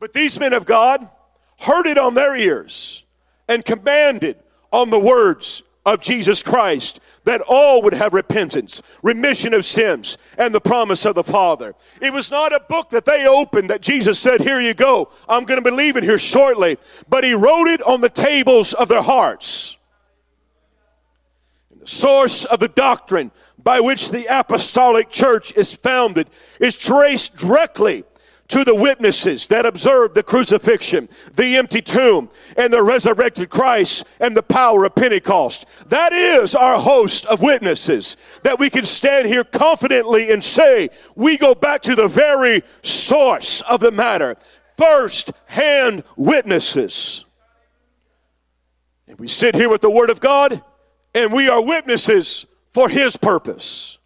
[0.00, 1.08] But these men of God
[1.60, 3.04] heard it on their ears
[3.48, 4.38] and commanded
[4.72, 10.54] on the words of Jesus Christ that all would have repentance, remission of sins, and
[10.54, 11.74] the promise of the Father.
[12.00, 15.44] It was not a book that they opened that Jesus said, Here you go, I'm
[15.44, 19.02] going to be leaving here shortly, but He wrote it on the tables of their
[19.02, 19.76] hearts.
[21.70, 26.28] And the source of the doctrine by which the apostolic church is founded
[26.60, 28.04] is traced directly
[28.48, 34.36] to the witnesses that observed the crucifixion, the empty tomb, and the resurrected Christ and
[34.36, 35.66] the power of Pentecost.
[35.88, 41.38] That is our host of witnesses that we can stand here confidently and say, we
[41.38, 44.36] go back to the very source of the matter.
[44.76, 47.24] First hand witnesses.
[49.06, 50.62] And we sit here with the Word of God,
[51.14, 53.98] and we are witnesses for His purpose.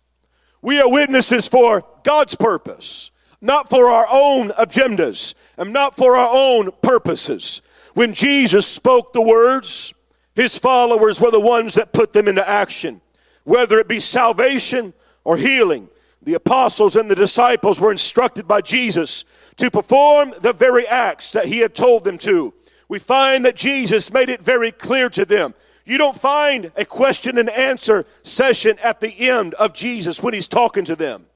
[0.63, 6.31] We are witnesses for God's purpose not for our own agendas and not for our
[6.33, 7.63] own purposes.
[7.95, 9.93] When Jesus spoke the words,
[10.35, 13.01] his followers were the ones that put them into action,
[13.45, 14.93] whether it be salvation
[15.25, 15.89] or healing.
[16.23, 19.25] The apostles and the disciples were instructed by Jesus
[19.57, 22.53] to perform the very acts that he had told them to.
[22.89, 25.55] We find that Jesus made it very clear to them.
[25.85, 30.49] You don't find a question and answer session at the end of Jesus when he's
[30.49, 31.27] talking to them.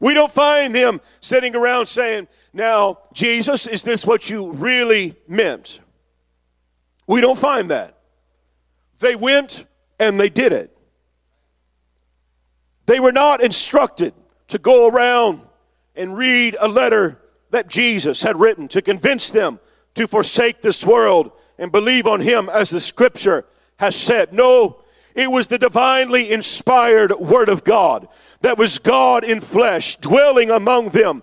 [0.00, 5.80] We don't find them sitting around saying, Now, Jesus, is this what you really meant?
[7.06, 7.98] We don't find that.
[9.00, 9.66] They went
[9.98, 10.76] and they did it.
[12.86, 14.14] They were not instructed
[14.48, 15.42] to go around
[15.94, 19.58] and read a letter that Jesus had written to convince them
[19.94, 23.44] to forsake this world and believe on Him as the scripture
[23.78, 24.32] has said.
[24.32, 24.80] No,
[25.14, 28.08] it was the divinely inspired Word of God
[28.40, 31.22] that was God in flesh dwelling among them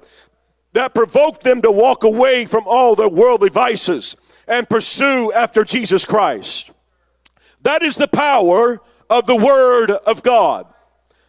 [0.74, 6.06] that provoked them to walk away from all their worldly vices and pursue after Jesus
[6.06, 6.72] Christ.
[7.62, 10.68] That is the power of the Word of God,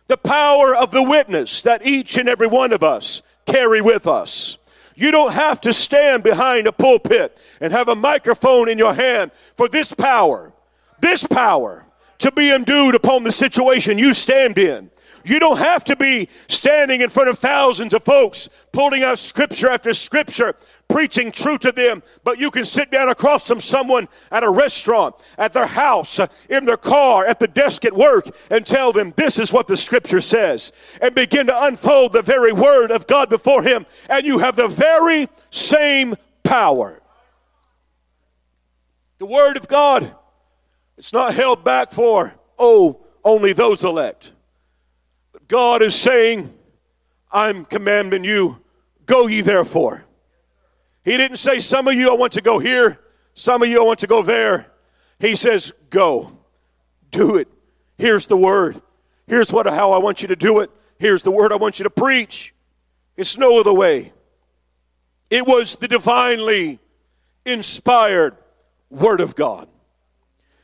[0.09, 4.59] the power of the witness that each and every one of us carry with us.
[4.97, 9.31] You don't have to stand behind a pulpit and have a microphone in your hand
[9.57, 10.53] for this power,
[11.01, 11.87] this power
[12.19, 14.91] to be endued upon the situation you stand in.
[15.27, 19.69] You don't have to be standing in front of thousands of folks, pulling out scripture
[19.69, 20.55] after scripture,
[20.89, 25.17] preaching truth to them, but you can sit down across from someone at a restaurant,
[25.37, 29.39] at their house, in their car, at the desk at work, and tell them this
[29.39, 33.63] is what the scripture says, and begin to unfold the very word of God before
[33.63, 37.03] him, and you have the very same power.
[39.19, 40.15] The word of God
[40.99, 44.33] it's not held back for, oh, only those elect.
[45.49, 46.53] God is saying,
[47.31, 48.61] I'm commanding you,
[49.05, 50.05] go ye therefore.
[51.05, 52.99] He didn't say, some of you I want to go here,
[53.35, 54.73] some of you I want to go there.
[55.19, 56.37] He says, go,
[57.11, 57.49] do it.
[57.97, 58.81] Here's the word.
[59.27, 60.71] Here's what how I want you to do it.
[60.99, 62.55] Here's the word I want you to preach.
[63.17, 64.13] It's no other way.
[65.31, 66.79] It was the divinely
[67.45, 68.37] inspired
[68.91, 69.69] word of God.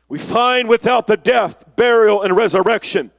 [0.08, 3.10] We find without the death, burial, and resurrection,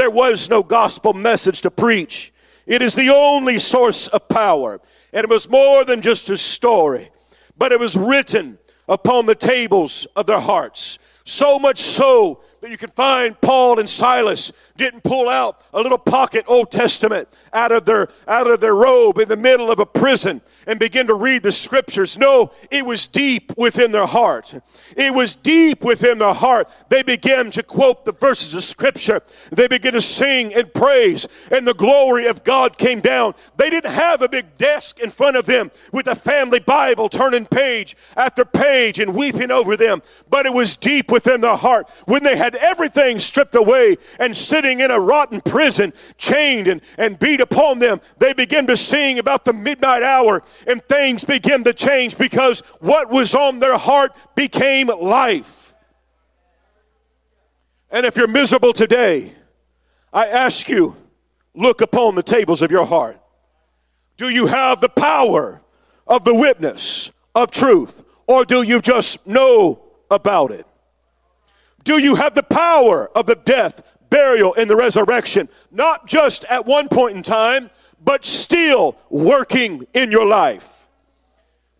[0.00, 2.32] there was no gospel message to preach.
[2.64, 4.80] It is the only source of power.
[5.12, 7.10] And it was more than just a story,
[7.58, 8.58] but it was written
[8.88, 10.98] upon the tables of their hearts.
[11.24, 15.98] So much so that you can find Paul and Silas didn't pull out a little
[15.98, 19.86] pocket Old Testament out of their out of their robe in the middle of a
[19.86, 22.18] prison and begin to read the scriptures.
[22.18, 24.54] No, it was deep within their heart.
[24.94, 26.68] It was deep within their heart.
[26.90, 29.22] They began to quote the verses of scripture.
[29.50, 33.34] They began to sing and praise, and the glory of God came down.
[33.56, 37.46] They didn't have a big desk in front of them with a family Bible turning
[37.46, 42.22] page after page and weeping over them, but it was deep within their heart when
[42.22, 47.40] they had everything stripped away and sitting in a rotten prison, chained and, and beat
[47.40, 52.16] upon them, they begin to sing about the midnight hour and things begin to change
[52.16, 55.74] because what was on their heart became life.
[57.90, 59.34] And if you're miserable today,
[60.12, 60.96] I ask you,
[61.54, 63.20] look upon the tables of your heart.
[64.16, 65.60] Do you have the power
[66.06, 70.66] of the witness of truth, or do you just know about it?
[71.84, 75.48] Do you have the power of the death, burial, and the resurrection.
[75.70, 77.70] Not just at one point in time,
[78.02, 80.79] but still working in your life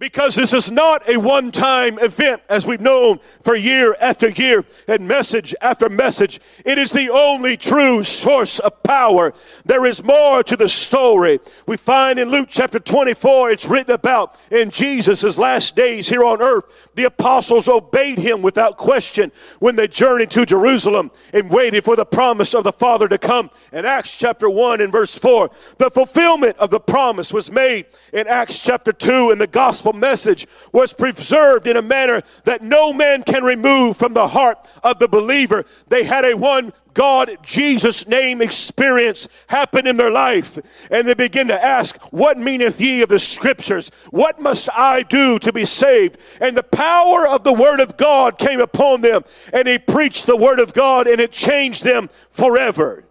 [0.00, 4.64] because this is not a one time event as we've known for year after year
[4.88, 6.40] and message after message.
[6.64, 9.34] It is the only true source of power.
[9.64, 11.38] There is more to the story.
[11.68, 16.40] We find in Luke chapter 24, it's written about in Jesus' last days here on
[16.40, 16.88] earth.
[16.94, 22.06] The apostles obeyed him without question when they journeyed to Jerusalem and waited for the
[22.06, 23.50] promise of the Father to come.
[23.70, 27.84] In Acts chapter 1 and verse 4, the fulfillment of the promise was made
[28.14, 32.62] in Acts chapter 2 in the gospel gospel message was preserved in a manner that
[32.62, 35.64] no man can remove from the heart of the believer.
[35.88, 40.58] They had a one God, Jesus' name experience happen in their life.
[40.90, 43.90] And they begin to ask, What meaneth ye of the scriptures?
[44.10, 46.18] What must I do to be saved?
[46.40, 49.22] And the power of the word of God came upon them,
[49.52, 53.04] and he preached the word of God, and it changed them forever.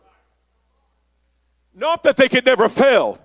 [1.73, 3.17] Not that they could never fail,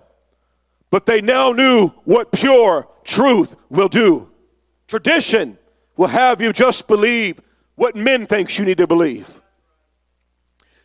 [0.89, 4.29] but they now knew what pure truth will do.
[4.87, 5.57] Tradition
[5.95, 7.39] will have you just believe
[7.75, 9.41] what men thinks you need to believe.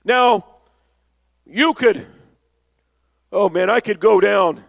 [0.05, 0.45] Now,
[1.45, 2.07] you could,
[3.33, 4.65] oh man, I could go down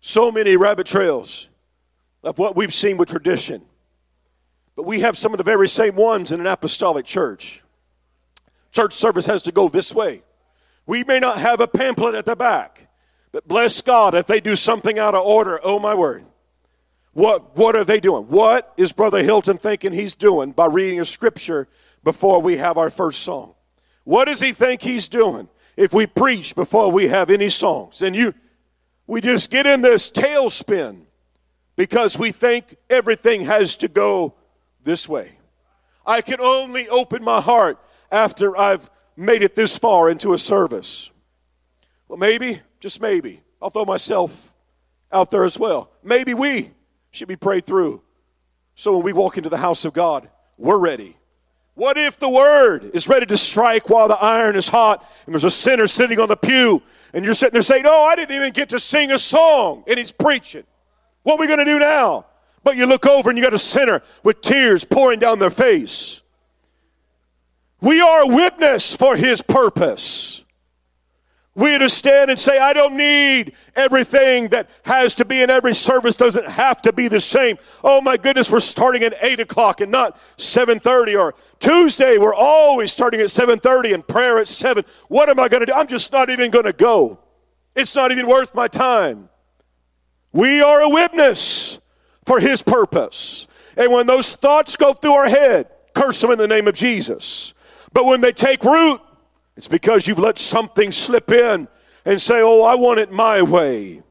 [0.00, 1.48] so many rabbit trails
[2.22, 3.64] of what we've seen with tradition.
[4.76, 7.62] But we have some of the very same ones in an apostolic church.
[8.70, 10.22] Church service has to go this way.
[10.86, 12.88] We may not have a pamphlet at the back,
[13.32, 15.58] but bless God if they do something out of order.
[15.62, 16.24] Oh, my word.
[17.18, 18.26] What, what are they doing?
[18.28, 21.66] What is Brother Hilton thinking he's doing by reading a scripture
[22.04, 23.56] before we have our first song?
[24.04, 28.02] What does he think he's doing if we preach before we have any songs?
[28.02, 28.34] And you,
[29.08, 31.06] we just get in this tailspin
[31.74, 34.36] because we think everything has to go
[34.84, 35.32] this way.
[36.06, 37.80] I can only open my heart
[38.12, 41.10] after I've made it this far into a service.
[42.06, 44.54] Well, maybe, just maybe, I'll throw myself
[45.10, 45.90] out there as well.
[46.04, 46.70] Maybe we
[47.18, 48.02] should be prayed through.
[48.74, 51.16] So when we walk into the house of God, we're ready.
[51.74, 55.44] What if the word is ready to strike while the iron is hot and there's
[55.44, 58.52] a sinner sitting on the pew and you're sitting there saying, Oh, I didn't even
[58.52, 60.64] get to sing a song and he's preaching.
[61.22, 62.26] What are we going to do now?
[62.64, 66.22] But you look over and you got a sinner with tears pouring down their face.
[67.80, 70.44] We are a witness for his purpose.
[71.58, 76.14] We understand and say, I don't need everything that has to be in every service
[76.14, 77.58] doesn't have to be the same.
[77.82, 82.92] Oh my goodness, we're starting at 8 o'clock and not 7.30 or Tuesday, we're always
[82.92, 84.84] starting at 7.30 and prayer at 7.
[85.08, 85.72] What am I going to do?
[85.72, 87.18] I'm just not even going to go.
[87.74, 89.28] It's not even worth my time.
[90.32, 91.80] We are a witness
[92.24, 93.48] for his purpose.
[93.76, 97.52] And when those thoughts go through our head, curse them in the name of Jesus.
[97.92, 99.00] But when they take root,
[99.58, 101.66] it's because you've let something slip in
[102.04, 104.02] and say, Oh, I want it my way.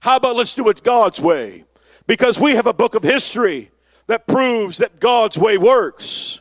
[0.00, 1.64] How about let's do it God's way?
[2.08, 3.70] Because we have a book of history
[4.08, 6.40] that proves that God's way works.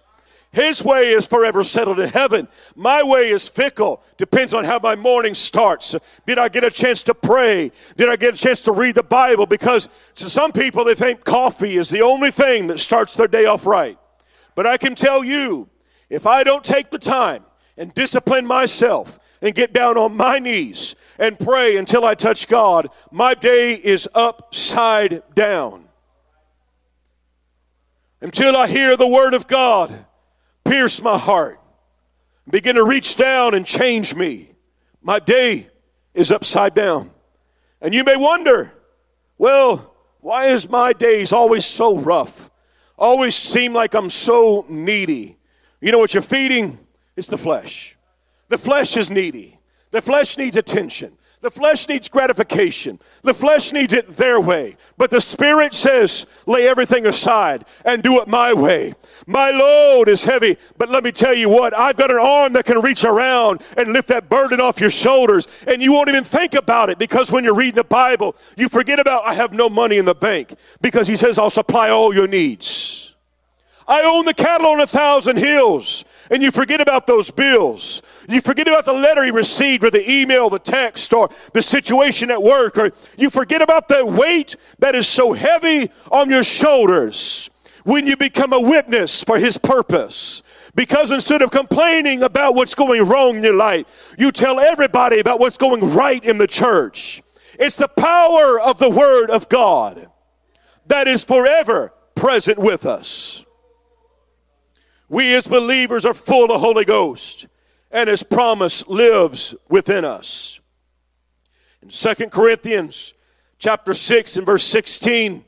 [0.51, 2.47] His way is forever settled in heaven.
[2.75, 4.01] My way is fickle.
[4.17, 5.95] Depends on how my morning starts.
[6.25, 7.71] Did I get a chance to pray?
[7.97, 9.45] Did I get a chance to read the Bible?
[9.45, 13.45] Because to some people, they think coffee is the only thing that starts their day
[13.45, 13.99] off right.
[14.55, 15.69] But I can tell you,
[16.09, 17.43] if I don't take the time
[17.77, 22.87] and discipline myself and get down on my knees and pray until I touch God,
[23.11, 25.85] my day is upside down.
[28.19, 30.05] Until I hear the word of God
[30.65, 31.59] pierce my heart,
[32.49, 34.51] begin to reach down and change me,
[35.01, 35.69] my day
[36.13, 37.11] is upside down.
[37.79, 38.73] And you may wonder,
[39.37, 42.49] well, why is my days always so rough?
[42.97, 45.37] Always seem like I'm so needy.
[45.79, 46.79] You know what you're feeding?
[47.17, 47.97] It's the flesh.
[48.47, 49.59] The flesh is needy.
[49.91, 51.17] The flesh needs attention.
[51.41, 52.99] The flesh needs gratification.
[53.21, 54.75] The flesh needs it their way.
[54.97, 58.95] But the Spirit says, lay everything aside and do it my way.
[59.27, 62.65] My load is heavy, but let me tell you what, I've got an arm that
[62.65, 65.47] can reach around and lift that burden off your shoulders.
[65.67, 68.99] And you won't even think about it because when you're reading the Bible, you forget
[68.99, 72.27] about, I have no money in the bank because He says, I'll supply all your
[72.27, 73.13] needs.
[73.87, 78.01] I own the cattle on a thousand hills and you forget about those bills.
[78.27, 82.31] You forget about the letter you received or the email, the text, or the situation
[82.31, 87.49] at work, or you forget about the weight that is so heavy on your shoulders
[87.83, 90.43] when you become a witness for His purpose.
[90.75, 95.39] Because instead of complaining about what's going wrong in your life, you tell everybody about
[95.39, 97.23] what's going right in the church.
[97.59, 100.09] It's the power of the Word of God
[100.87, 103.45] that is forever present with us.
[105.09, 107.47] We as believers are full of the Holy Ghost.
[107.91, 110.59] and his promise lives within us.
[111.81, 113.13] In 2 Corinthians
[113.59, 115.43] chapter 6 and verse 16,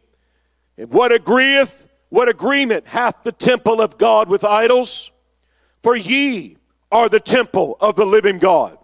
[0.77, 5.11] and what agreeth, what agreement hath the temple of God with idols?
[5.83, 6.57] For ye
[6.91, 8.77] are the temple of the living God.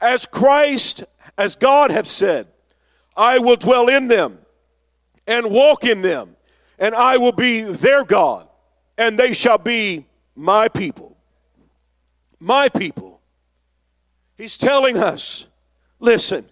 [0.00, 1.04] As Christ,
[1.36, 2.48] as God hath said,
[3.16, 4.38] I will dwell in them
[5.26, 6.36] and walk in them,
[6.78, 8.47] and I will be their God,
[8.98, 11.16] and they shall be my people.
[12.40, 13.20] My people.
[14.36, 15.48] He's telling us
[16.00, 16.44] listen,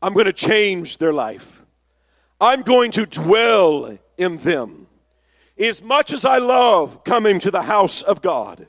[0.00, 1.64] I'm going to change their life.
[2.40, 4.86] I'm going to dwell in them.
[5.56, 8.66] As much as I love coming to the house of God,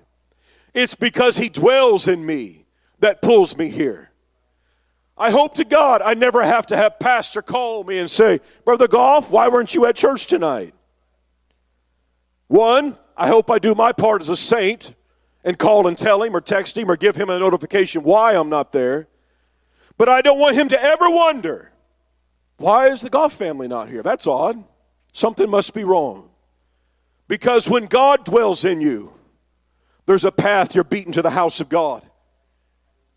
[0.74, 2.66] it's because He dwells in me
[3.00, 4.12] that pulls me here.
[5.18, 8.88] I hope to God I never have to have pastor call me and say, Brother
[8.88, 10.74] Goff, why weren't you at church tonight?
[12.48, 14.94] One, I hope I do my part as a saint
[15.44, 18.50] and call and tell him or text him or give him a notification why I'm
[18.50, 19.08] not there.
[19.98, 21.72] But I don't want him to ever wonder,
[22.58, 24.04] why is the Goff family not here?
[24.04, 24.64] That's odd.
[25.14, 26.30] Something must be wrong.
[27.28, 29.14] Because when God dwells in you,
[30.06, 32.04] there's a path you're beaten to the house of God.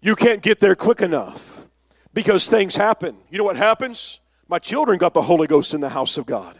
[0.00, 1.66] You can't get there quick enough
[2.14, 3.16] because things happen.
[3.30, 4.20] You know what happens?
[4.48, 6.58] My children got the Holy Ghost in the house of God.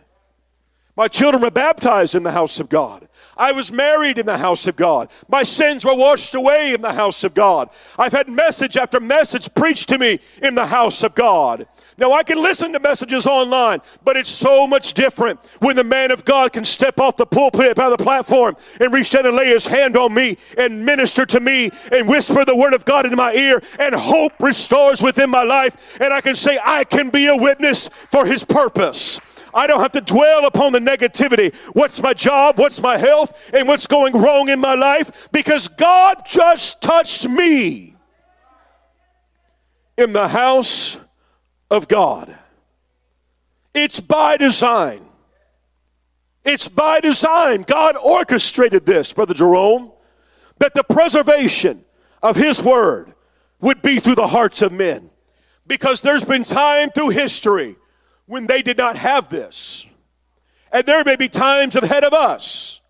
[0.99, 3.07] My children were baptized in the house of God.
[3.37, 5.09] I was married in the house of God.
[5.29, 7.71] My sins were washed away in the house of God.
[7.97, 11.69] I've had message after message preached to me in the house of God.
[11.99, 16.11] Now, I can listen to messages online, but it's so much different when the man
[16.11, 19.51] of God can step off the pulpit, by the platform, and reach down and lay
[19.51, 23.17] his hand on me and minister to me and whisper the word of God into
[23.17, 26.01] my ear, and hope restores within my life.
[26.01, 29.21] And I can say, I can be a witness for his purpose.
[29.59, 31.53] I don't have to dwell upon the negativity.
[31.73, 32.61] What's my job?
[32.61, 33.51] What's my health?
[33.53, 35.29] And what's going wrong in my life?
[35.33, 37.97] Because God just touched me
[39.97, 41.01] in the house
[41.73, 42.39] of God.
[43.75, 45.05] It's by design.
[46.45, 47.63] It's by design.
[47.63, 49.91] God orchestrated this, Brother Jerome,
[50.59, 51.85] that the preservation
[52.23, 53.13] of His Word
[53.61, 55.11] would be through the hearts of men.
[55.67, 57.75] Because there's been time through history
[58.29, 59.87] when they did not have this.
[60.71, 62.81] And there may be times ahead of us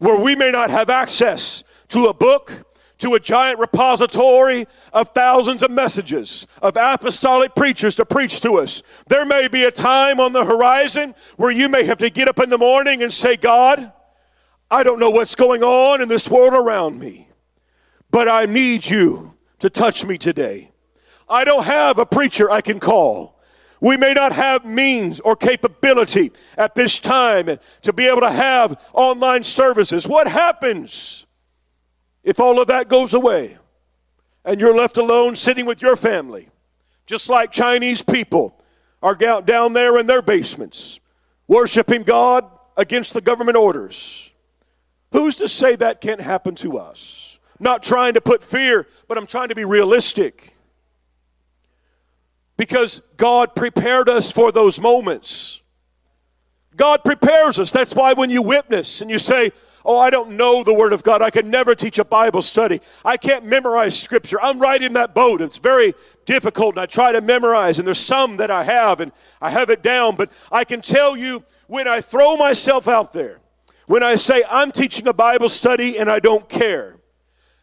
[0.00, 2.64] where we may not have access to a book,
[2.98, 8.82] to a giant repository of thousands of messages of apostolic preachers to preach to us.
[9.06, 12.40] There may be a time on the horizon where you may have to get up
[12.40, 13.92] in the morning and say, God,
[14.68, 17.28] I don't know what's going on in this world around me,
[18.10, 20.72] but I need you to touch me today.
[21.28, 23.37] I don't have a preacher I can call.
[23.80, 28.80] We may not have means or capability at this time to be able to have
[28.92, 30.08] online services.
[30.08, 31.26] What happens
[32.24, 33.56] if all of that goes away
[34.44, 36.48] and you're left alone sitting with your family,
[37.06, 38.60] just like Chinese people
[39.02, 40.98] are down there in their basements,
[41.46, 42.44] worshiping God
[42.76, 44.30] against the government orders.
[45.12, 47.38] Who's to say that can't happen to us?
[47.60, 50.54] Not trying to put fear, but I'm trying to be realistic.
[52.58, 55.62] Because God prepared us for those moments.
[56.76, 57.70] God prepares us.
[57.70, 59.52] That's why when you witness and you say,
[59.84, 61.22] Oh, I don't know the Word of God.
[61.22, 62.82] I can never teach a Bible study.
[63.06, 64.38] I can't memorize Scripture.
[64.42, 65.40] I'm right in that boat.
[65.40, 65.94] It's very
[66.26, 69.70] difficult, and I try to memorize, and there's some that I have, and I have
[69.70, 70.16] it down.
[70.16, 73.40] But I can tell you when I throw myself out there,
[73.86, 76.97] when I say I'm teaching a Bible study and I don't care,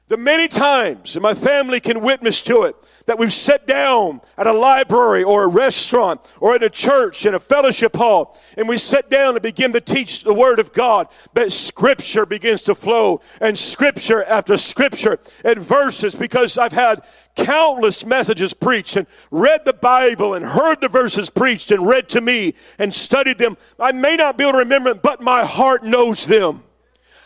[0.07, 2.75] the many times, and my family can witness to it,
[3.07, 7.33] that we've sat down at a library or a restaurant or at a church in
[7.33, 11.07] a fellowship hall and we sit down and begin to teach the Word of God,
[11.33, 17.03] but Scripture begins to flow and Scripture after Scripture and verses because I've had
[17.35, 22.21] countless messages preached and read the Bible and heard the verses preached and read to
[22.21, 23.57] me and studied them.
[23.79, 26.63] I may not be able to remember them, but my heart knows them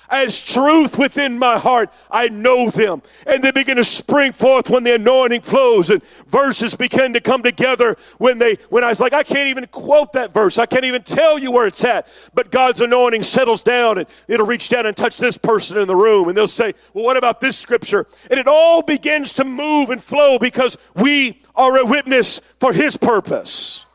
[0.10, 1.90] as truth within my heart.
[2.10, 3.02] I know them.
[3.28, 7.44] And they begin to spring forth when the anointing flows and verses begin to come
[7.44, 10.58] together when they, when I was like, I can't even quote that verse.
[10.58, 12.08] I can't even tell you where it's at.
[12.34, 15.96] But God's anointing settles down and it'll reach down and touch this person in the
[15.96, 16.28] room.
[16.28, 18.08] And they'll say, well, what about this scripture?
[18.30, 22.98] And it all begins to move and flow because we are a witness for His
[22.98, 23.86] purpose.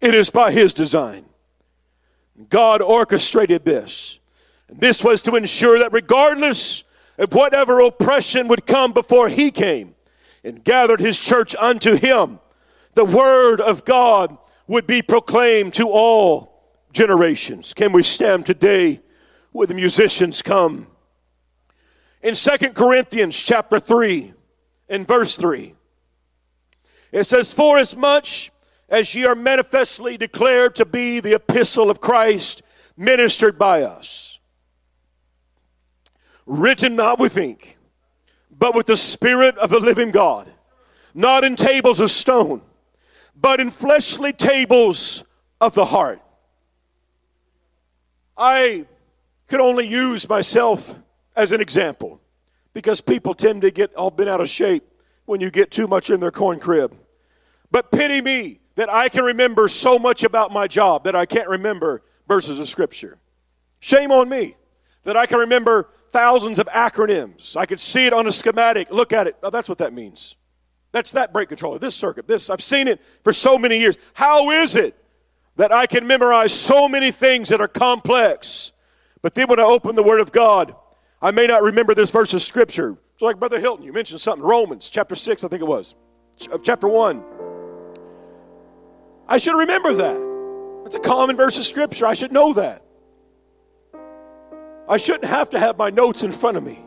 [0.00, 1.24] It is by His design.
[2.48, 4.18] God orchestrated this.
[4.68, 6.84] This was to ensure that regardless
[7.18, 9.94] of whatever oppression would come before he came
[10.42, 12.40] and gathered his church unto him,
[12.94, 14.36] the word of God
[14.66, 16.62] would be proclaimed to all
[16.92, 17.74] generations.
[17.74, 19.00] Can we stand today
[19.52, 20.86] where the musicians come?
[22.22, 24.32] In Second Corinthians chapter 3
[24.88, 25.74] and verse 3,
[27.10, 28.51] it says, For as much
[28.92, 32.62] as ye are manifestly declared to be the epistle of Christ,
[32.94, 34.38] ministered by us,
[36.44, 37.78] written not with ink,
[38.50, 40.52] but with the Spirit of the living God,
[41.14, 42.60] not in tables of stone,
[43.34, 45.24] but in fleshly tables
[45.58, 46.20] of the heart.
[48.36, 48.84] I
[49.46, 50.94] could only use myself
[51.34, 52.20] as an example
[52.74, 54.84] because people tend to get all bent out of shape
[55.24, 56.94] when you get too much in their corn crib.
[57.70, 61.48] But pity me that I can remember so much about my job that I can't
[61.48, 63.18] remember verses of Scripture.
[63.80, 64.56] Shame on me
[65.04, 67.56] that I can remember thousands of acronyms.
[67.56, 69.36] I could see it on a schematic, look at it.
[69.42, 70.36] Oh, that's what that means.
[70.92, 72.50] That's that brake controller, this circuit, this.
[72.50, 73.98] I've seen it for so many years.
[74.14, 74.94] How is it
[75.56, 78.72] that I can memorize so many things that are complex?
[79.22, 80.74] But then when I open the Word of God,
[81.20, 82.98] I may not remember this verse of Scripture.
[83.16, 85.94] So, like Brother Hilton, you mentioned something, Romans chapter 6, I think it was,
[86.46, 87.22] of uh, chapter 1.
[89.32, 90.84] I should remember that.
[90.84, 92.04] It's a common verse of Scripture.
[92.04, 92.82] I should know that.
[94.86, 96.78] I shouldn't have to have my notes in front of me.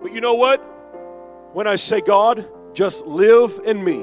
[0.00, 0.56] But you know what?
[1.52, 3.98] When I say, God, just live in me,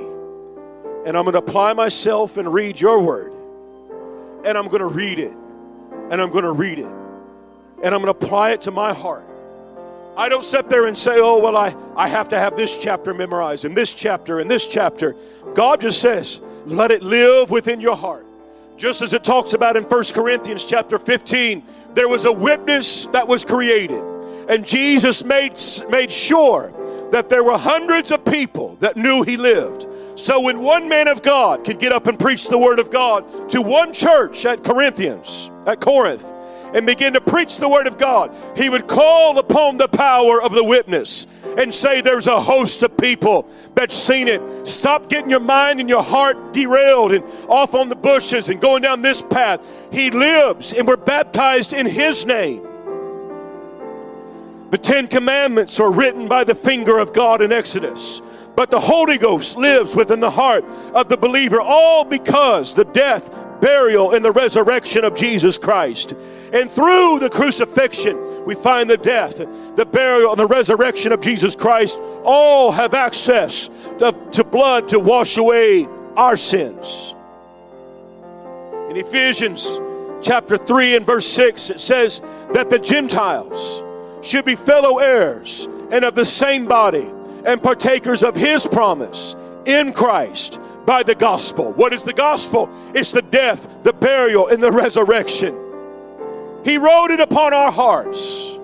[1.04, 3.34] and I'm going to apply myself and read your word,
[4.46, 5.34] and I'm going to read it,
[6.12, 9.26] and I'm going to read it, and I'm going to apply it to my heart.
[10.16, 13.16] I don't sit there and say, oh, well, I, I have to have this chapter
[13.16, 15.16] memorized and this chapter and this chapter.
[15.56, 18.26] God just says, let it live within your heart.
[18.78, 23.28] Just as it talks about in 1 Corinthians chapter 15, there was a witness that
[23.28, 24.02] was created.
[24.48, 26.72] And Jesus made, made sure
[27.12, 29.86] that there were hundreds of people that knew he lived.
[30.16, 33.50] So when one man of God could get up and preach the word of God
[33.50, 36.26] to one church at Corinthians, at Corinth,
[36.74, 40.54] and begin to preach the word of God, he would call upon the power of
[40.54, 44.68] the witness and say, There's a host of people that's seen it.
[44.68, 48.82] Stop getting your mind and your heart derailed and off on the bushes and going
[48.82, 49.66] down this path.
[49.92, 52.66] He lives, and we're baptized in his name.
[54.72, 58.22] The Ten Commandments are written by the finger of God in Exodus.
[58.56, 63.39] But the Holy Ghost lives within the heart of the believer, all because the death,
[63.62, 66.14] burial, and the resurrection of Jesus Christ.
[66.54, 69.38] And through the crucifixion, we find the death,
[69.76, 75.00] the burial, and the resurrection of Jesus Christ all have access to, to blood to
[75.00, 77.16] wash away our sins.
[78.90, 79.80] In Ephesians
[80.22, 82.22] chapter 3 and verse 6, it says
[82.54, 83.84] that the Gentiles
[84.22, 87.10] should be fellow heirs and of the same body
[87.46, 89.36] and partakers of his promise
[89.66, 90.59] in Christ
[90.90, 91.72] by the gospel.
[91.74, 92.68] What is the gospel?
[92.96, 95.56] It's the death, the burial, and the resurrection.
[96.66, 98.58] He wrote it upon our hearts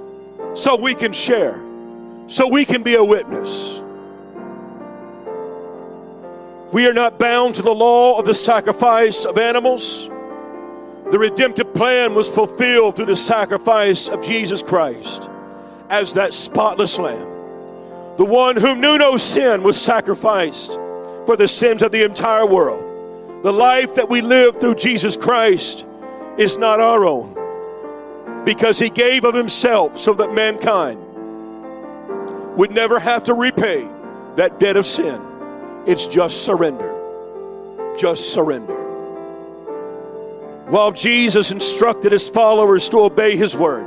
[0.56, 1.62] so we can share,
[2.26, 3.80] so we can be a witness.
[6.74, 10.08] We are not bound to the law of the sacrifice of animals.
[11.12, 15.30] The redemptive plan was fulfilled through the sacrifice of Jesus Christ
[15.92, 18.18] as that spotless lamb.
[18.18, 20.80] The one whom knew no sin was sacrificed
[21.26, 23.44] for the sins of the entire world.
[23.44, 25.86] The life that we live through Jesus Christ
[26.38, 31.00] is not our own because he gave of himself so that mankind
[32.58, 33.88] would never have to repay
[34.36, 35.22] that debt of sin.
[35.86, 36.94] It's just surrender.
[37.98, 38.76] Just surrender.
[40.70, 43.86] While Jesus instructed his followers to obey his word,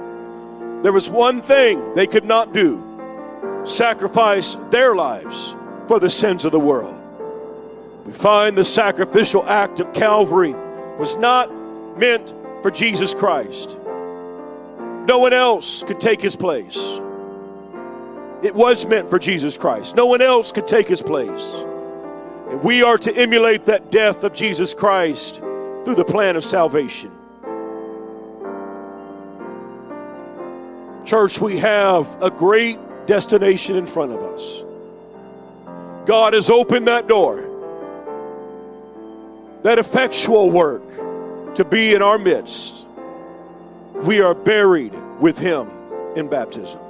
[0.85, 2.85] there was one thing they could not do
[3.65, 5.57] sacrifice their lives
[5.89, 6.98] for the sins of the world.
[8.09, 10.55] We find the sacrificial act of Calvary
[10.99, 11.53] was not
[11.99, 12.33] meant
[12.63, 13.79] for Jesus Christ.
[15.07, 16.79] No one else could take his place.
[18.43, 19.95] It was meant for Jesus Christ.
[19.95, 21.45] No one else could take his place.
[22.49, 25.37] And we are to emulate that death of Jesus Christ
[25.85, 27.11] through the plan of salvation.
[31.05, 34.65] Church, we have a great destination in front of us.
[36.07, 37.48] God has opened that door,
[39.63, 40.83] that effectual work
[41.55, 42.85] to be in our midst.
[44.03, 45.69] We are buried with Him
[46.15, 46.81] in baptism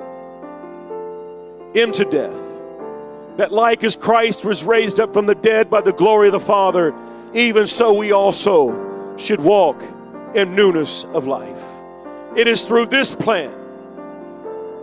[1.74, 2.36] into death.
[3.36, 6.40] That, like as Christ was raised up from the dead by the glory of the
[6.40, 6.94] Father,
[7.34, 9.82] even so we also should walk
[10.34, 11.62] in newness of life.
[12.36, 13.54] It is through this plan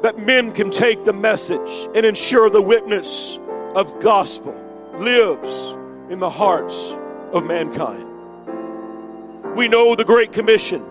[0.04, 3.40] that men can take the message and ensure the witness
[3.76, 4.54] of gospel
[4.98, 5.76] lives
[6.10, 6.94] in the hearts
[7.32, 8.06] of mankind.
[9.56, 10.84] We know the Great Commission.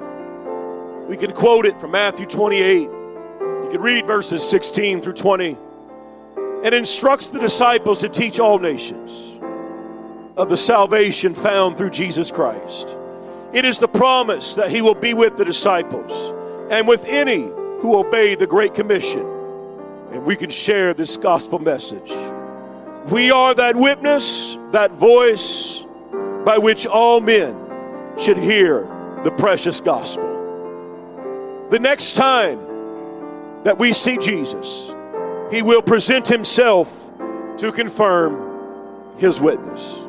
[1.08, 5.58] We can quote it from Matthew 28 You can read verses 16 through 20
[6.64, 9.38] and instructs the disciples to teach all nations
[10.36, 12.96] of the salvation found through Jesus Christ.
[13.52, 16.34] It is the promise that he will be with the disciples
[16.70, 17.42] and with any
[17.80, 19.26] who obey the Great Commission.
[20.10, 22.10] And we can share this gospel message.
[23.10, 25.83] We are that witness, that voice
[26.44, 27.54] by which all men
[28.18, 28.82] should hear
[29.24, 30.30] the precious gospel.
[31.70, 32.58] The next time
[33.64, 34.94] that we see Jesus,
[35.50, 37.10] he will present himself
[37.56, 40.00] to confirm his witness.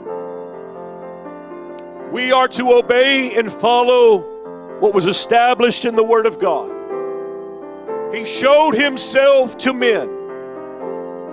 [2.11, 6.73] We are to obey and follow what was established in the Word of God.
[8.13, 10.07] He showed himself to men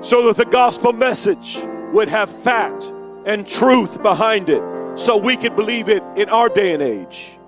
[0.02, 1.58] so that the gospel message
[1.92, 2.92] would have fact
[3.24, 4.62] and truth behind it
[4.94, 7.38] so we could believe it in our day and age.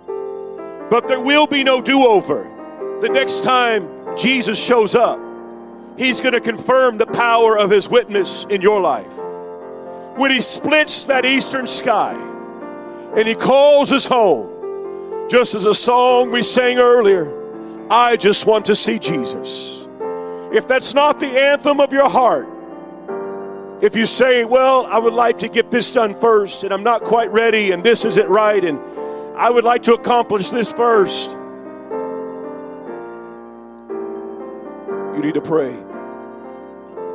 [0.91, 2.51] But there will be no do over.
[3.01, 5.21] The next time Jesus shows up,
[5.97, 9.13] he's going to confirm the power of his witness in your life.
[10.17, 12.15] When he splits that eastern sky
[13.17, 17.33] and he calls us home, just as a song we sang earlier,
[17.91, 19.87] I just want to see Jesus.
[20.53, 22.49] If that's not the anthem of your heart,
[23.81, 27.03] if you say, Well, I would like to get this done first, and I'm not
[27.03, 28.79] quite ready, and this isn't right, and
[29.37, 31.31] I would like to accomplish this first,
[35.15, 35.77] you need to pray.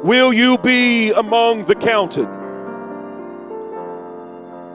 [0.03, 2.27] Will you be among the counted?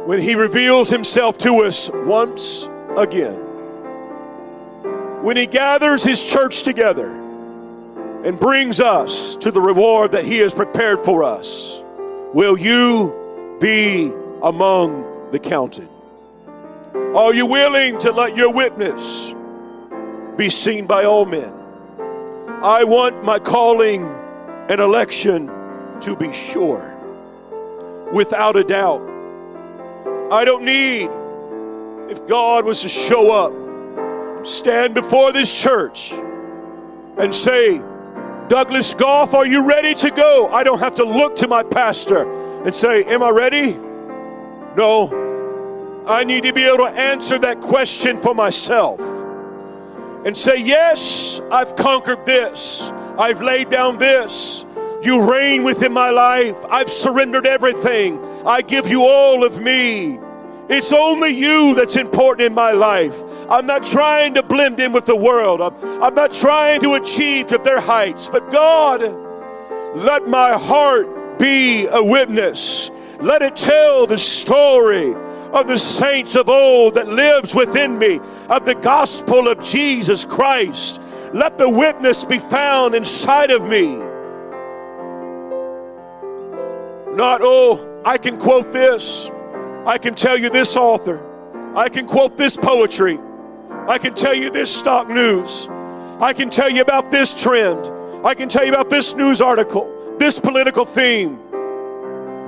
[0.07, 3.37] When he reveals himself to us once again.
[5.23, 7.24] When he gathers his church together
[8.25, 11.83] and brings us to the reward that he has prepared for us,
[12.33, 14.11] will you be
[14.43, 15.89] among the counted?
[16.95, 19.35] Are you willing to let your witness
[20.37, 21.53] be seen by all men?
[22.63, 24.07] I want my calling
[24.71, 25.49] and election
[26.01, 26.97] to be sure,
[28.13, 29.03] without a doubt.
[30.33, 31.11] I don't need,
[32.11, 36.13] if God was to show up, stand before this church
[37.19, 37.83] and say,
[38.49, 40.49] Douglas Goff, are you ready to go?
[40.49, 43.73] I don't have to look to my pastor and say, Am I ready?
[44.77, 46.05] No.
[46.07, 49.01] I need to be able to answer that question for myself
[50.27, 52.91] and say, Yes, I've conquered this.
[53.19, 54.67] I've laid down this.
[55.03, 56.57] You reign within my life.
[56.71, 58.23] I've surrendered everything.
[58.47, 60.19] I give you all of me.
[60.69, 63.23] It's only you that's important in my life.
[63.51, 65.61] I'm not trying to blend in with the world.
[65.61, 68.29] I'm, I'm not trying to achieve to their heights.
[68.29, 69.03] But God,
[69.95, 72.91] let my heart be a witness.
[73.21, 75.15] Let it tell the story
[75.53, 81.01] of the saints of old that lives within me, of the gospel of Jesus Christ.
[81.33, 83.97] Let the witness be found inside of me.
[87.15, 89.31] Not, oh, I can quote this.
[89.87, 91.21] I can tell you this author.
[91.77, 93.19] I can quote this poetry.
[93.87, 95.69] I can tell you this stock news.
[96.21, 97.91] I can tell you about this trend.
[98.25, 101.39] I can tell you about this news article, this political theme.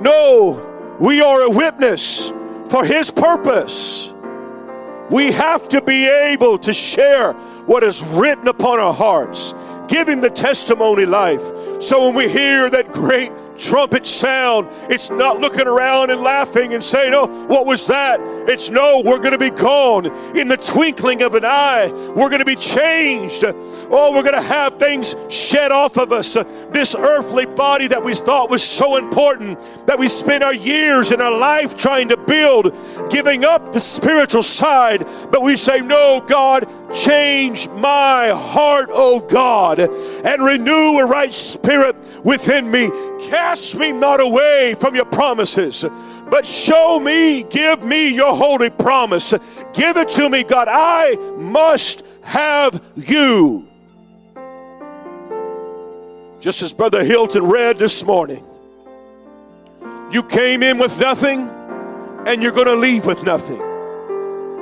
[0.01, 2.31] No, we are a witness
[2.69, 4.13] for His purpose.
[5.11, 7.33] We have to be able to share
[7.67, 9.53] what is written upon our hearts,
[9.87, 11.43] giving the testimony life.
[11.81, 16.83] So when we hear that great trumpet sound, it's not looking around and laughing and
[16.83, 18.19] saying, Oh, what was that?
[18.47, 20.05] It's no, we're going to be gone
[20.37, 21.91] in the twinkling of an eye.
[22.15, 23.43] We're going to be changed.
[23.45, 26.33] Oh, we're going to have things shed off of us.
[26.69, 31.21] This earthly body that we thought was so important, that we spent our years and
[31.21, 32.75] our life trying to build,
[33.09, 35.05] giving up the spiritual side.
[35.31, 41.95] But we say, No, God, change my heart, oh God, and renew a right spirit
[42.23, 42.89] within me.
[43.29, 45.85] Cast me not away from your promises,
[46.29, 49.33] but show me, give me your holy promise.
[49.73, 50.67] Give it to me, God.
[50.69, 53.67] I must have you.
[56.39, 58.43] Just as Brother Hilton read this morning,
[60.11, 61.49] you came in with nothing
[62.27, 63.59] and you're going to leave with nothing.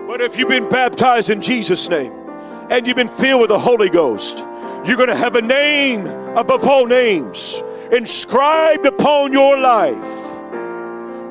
[0.07, 2.13] But if you've been baptized in Jesus' name
[2.69, 4.37] and you've been filled with the Holy Ghost,
[4.85, 6.05] you're going to have a name
[6.37, 7.61] above all names
[7.91, 10.03] inscribed upon your life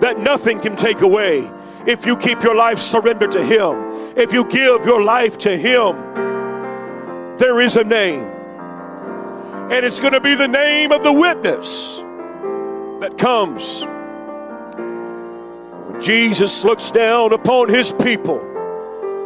[0.00, 1.50] that nothing can take away
[1.86, 4.16] if you keep your life surrendered to Him.
[4.16, 5.96] If you give your life to Him,
[7.38, 8.24] there is a name.
[9.70, 11.96] And it's going to be the name of the witness
[13.00, 13.82] that comes.
[15.90, 18.40] When Jesus looks down upon His people,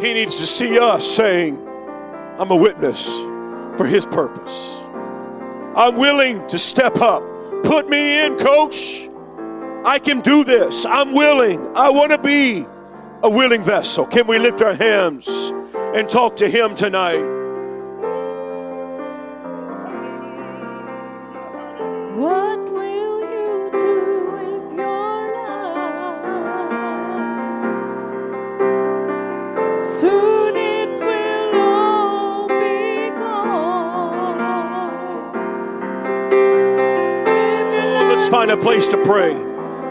[0.01, 1.67] He needs to see us saying,
[2.39, 3.09] I'm a witness
[3.77, 4.78] for His purpose.
[5.79, 7.23] I'm willing to step up.
[7.63, 9.09] Put me in, coach.
[9.85, 10.85] I can do this.
[10.85, 11.65] I'm willing.
[11.77, 12.67] I want to be
[13.23, 14.05] a willing vessel.
[14.05, 15.29] Can we lift our hands
[15.95, 17.38] and talk to Him tonight?
[38.49, 39.35] Find a place to pray.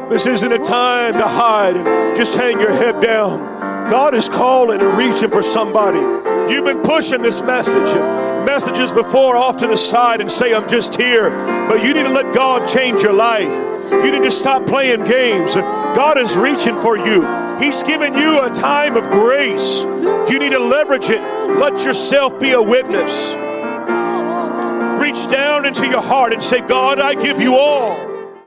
[0.09, 3.39] This isn't a time to hide and just hang your head down.
[3.87, 5.99] God is calling and reaching for somebody.
[6.51, 7.93] You've been pushing this message,
[8.47, 11.29] messages before off to the side and say, I'm just here.
[11.67, 13.53] But you need to let God change your life.
[13.91, 15.53] You need to stop playing games.
[15.53, 17.21] God is reaching for you.
[17.59, 19.83] He's given you a time of grace.
[19.83, 21.21] You need to leverage it.
[21.59, 23.33] Let yourself be a witness.
[24.99, 28.16] Reach down into your heart and say, God, I give you all.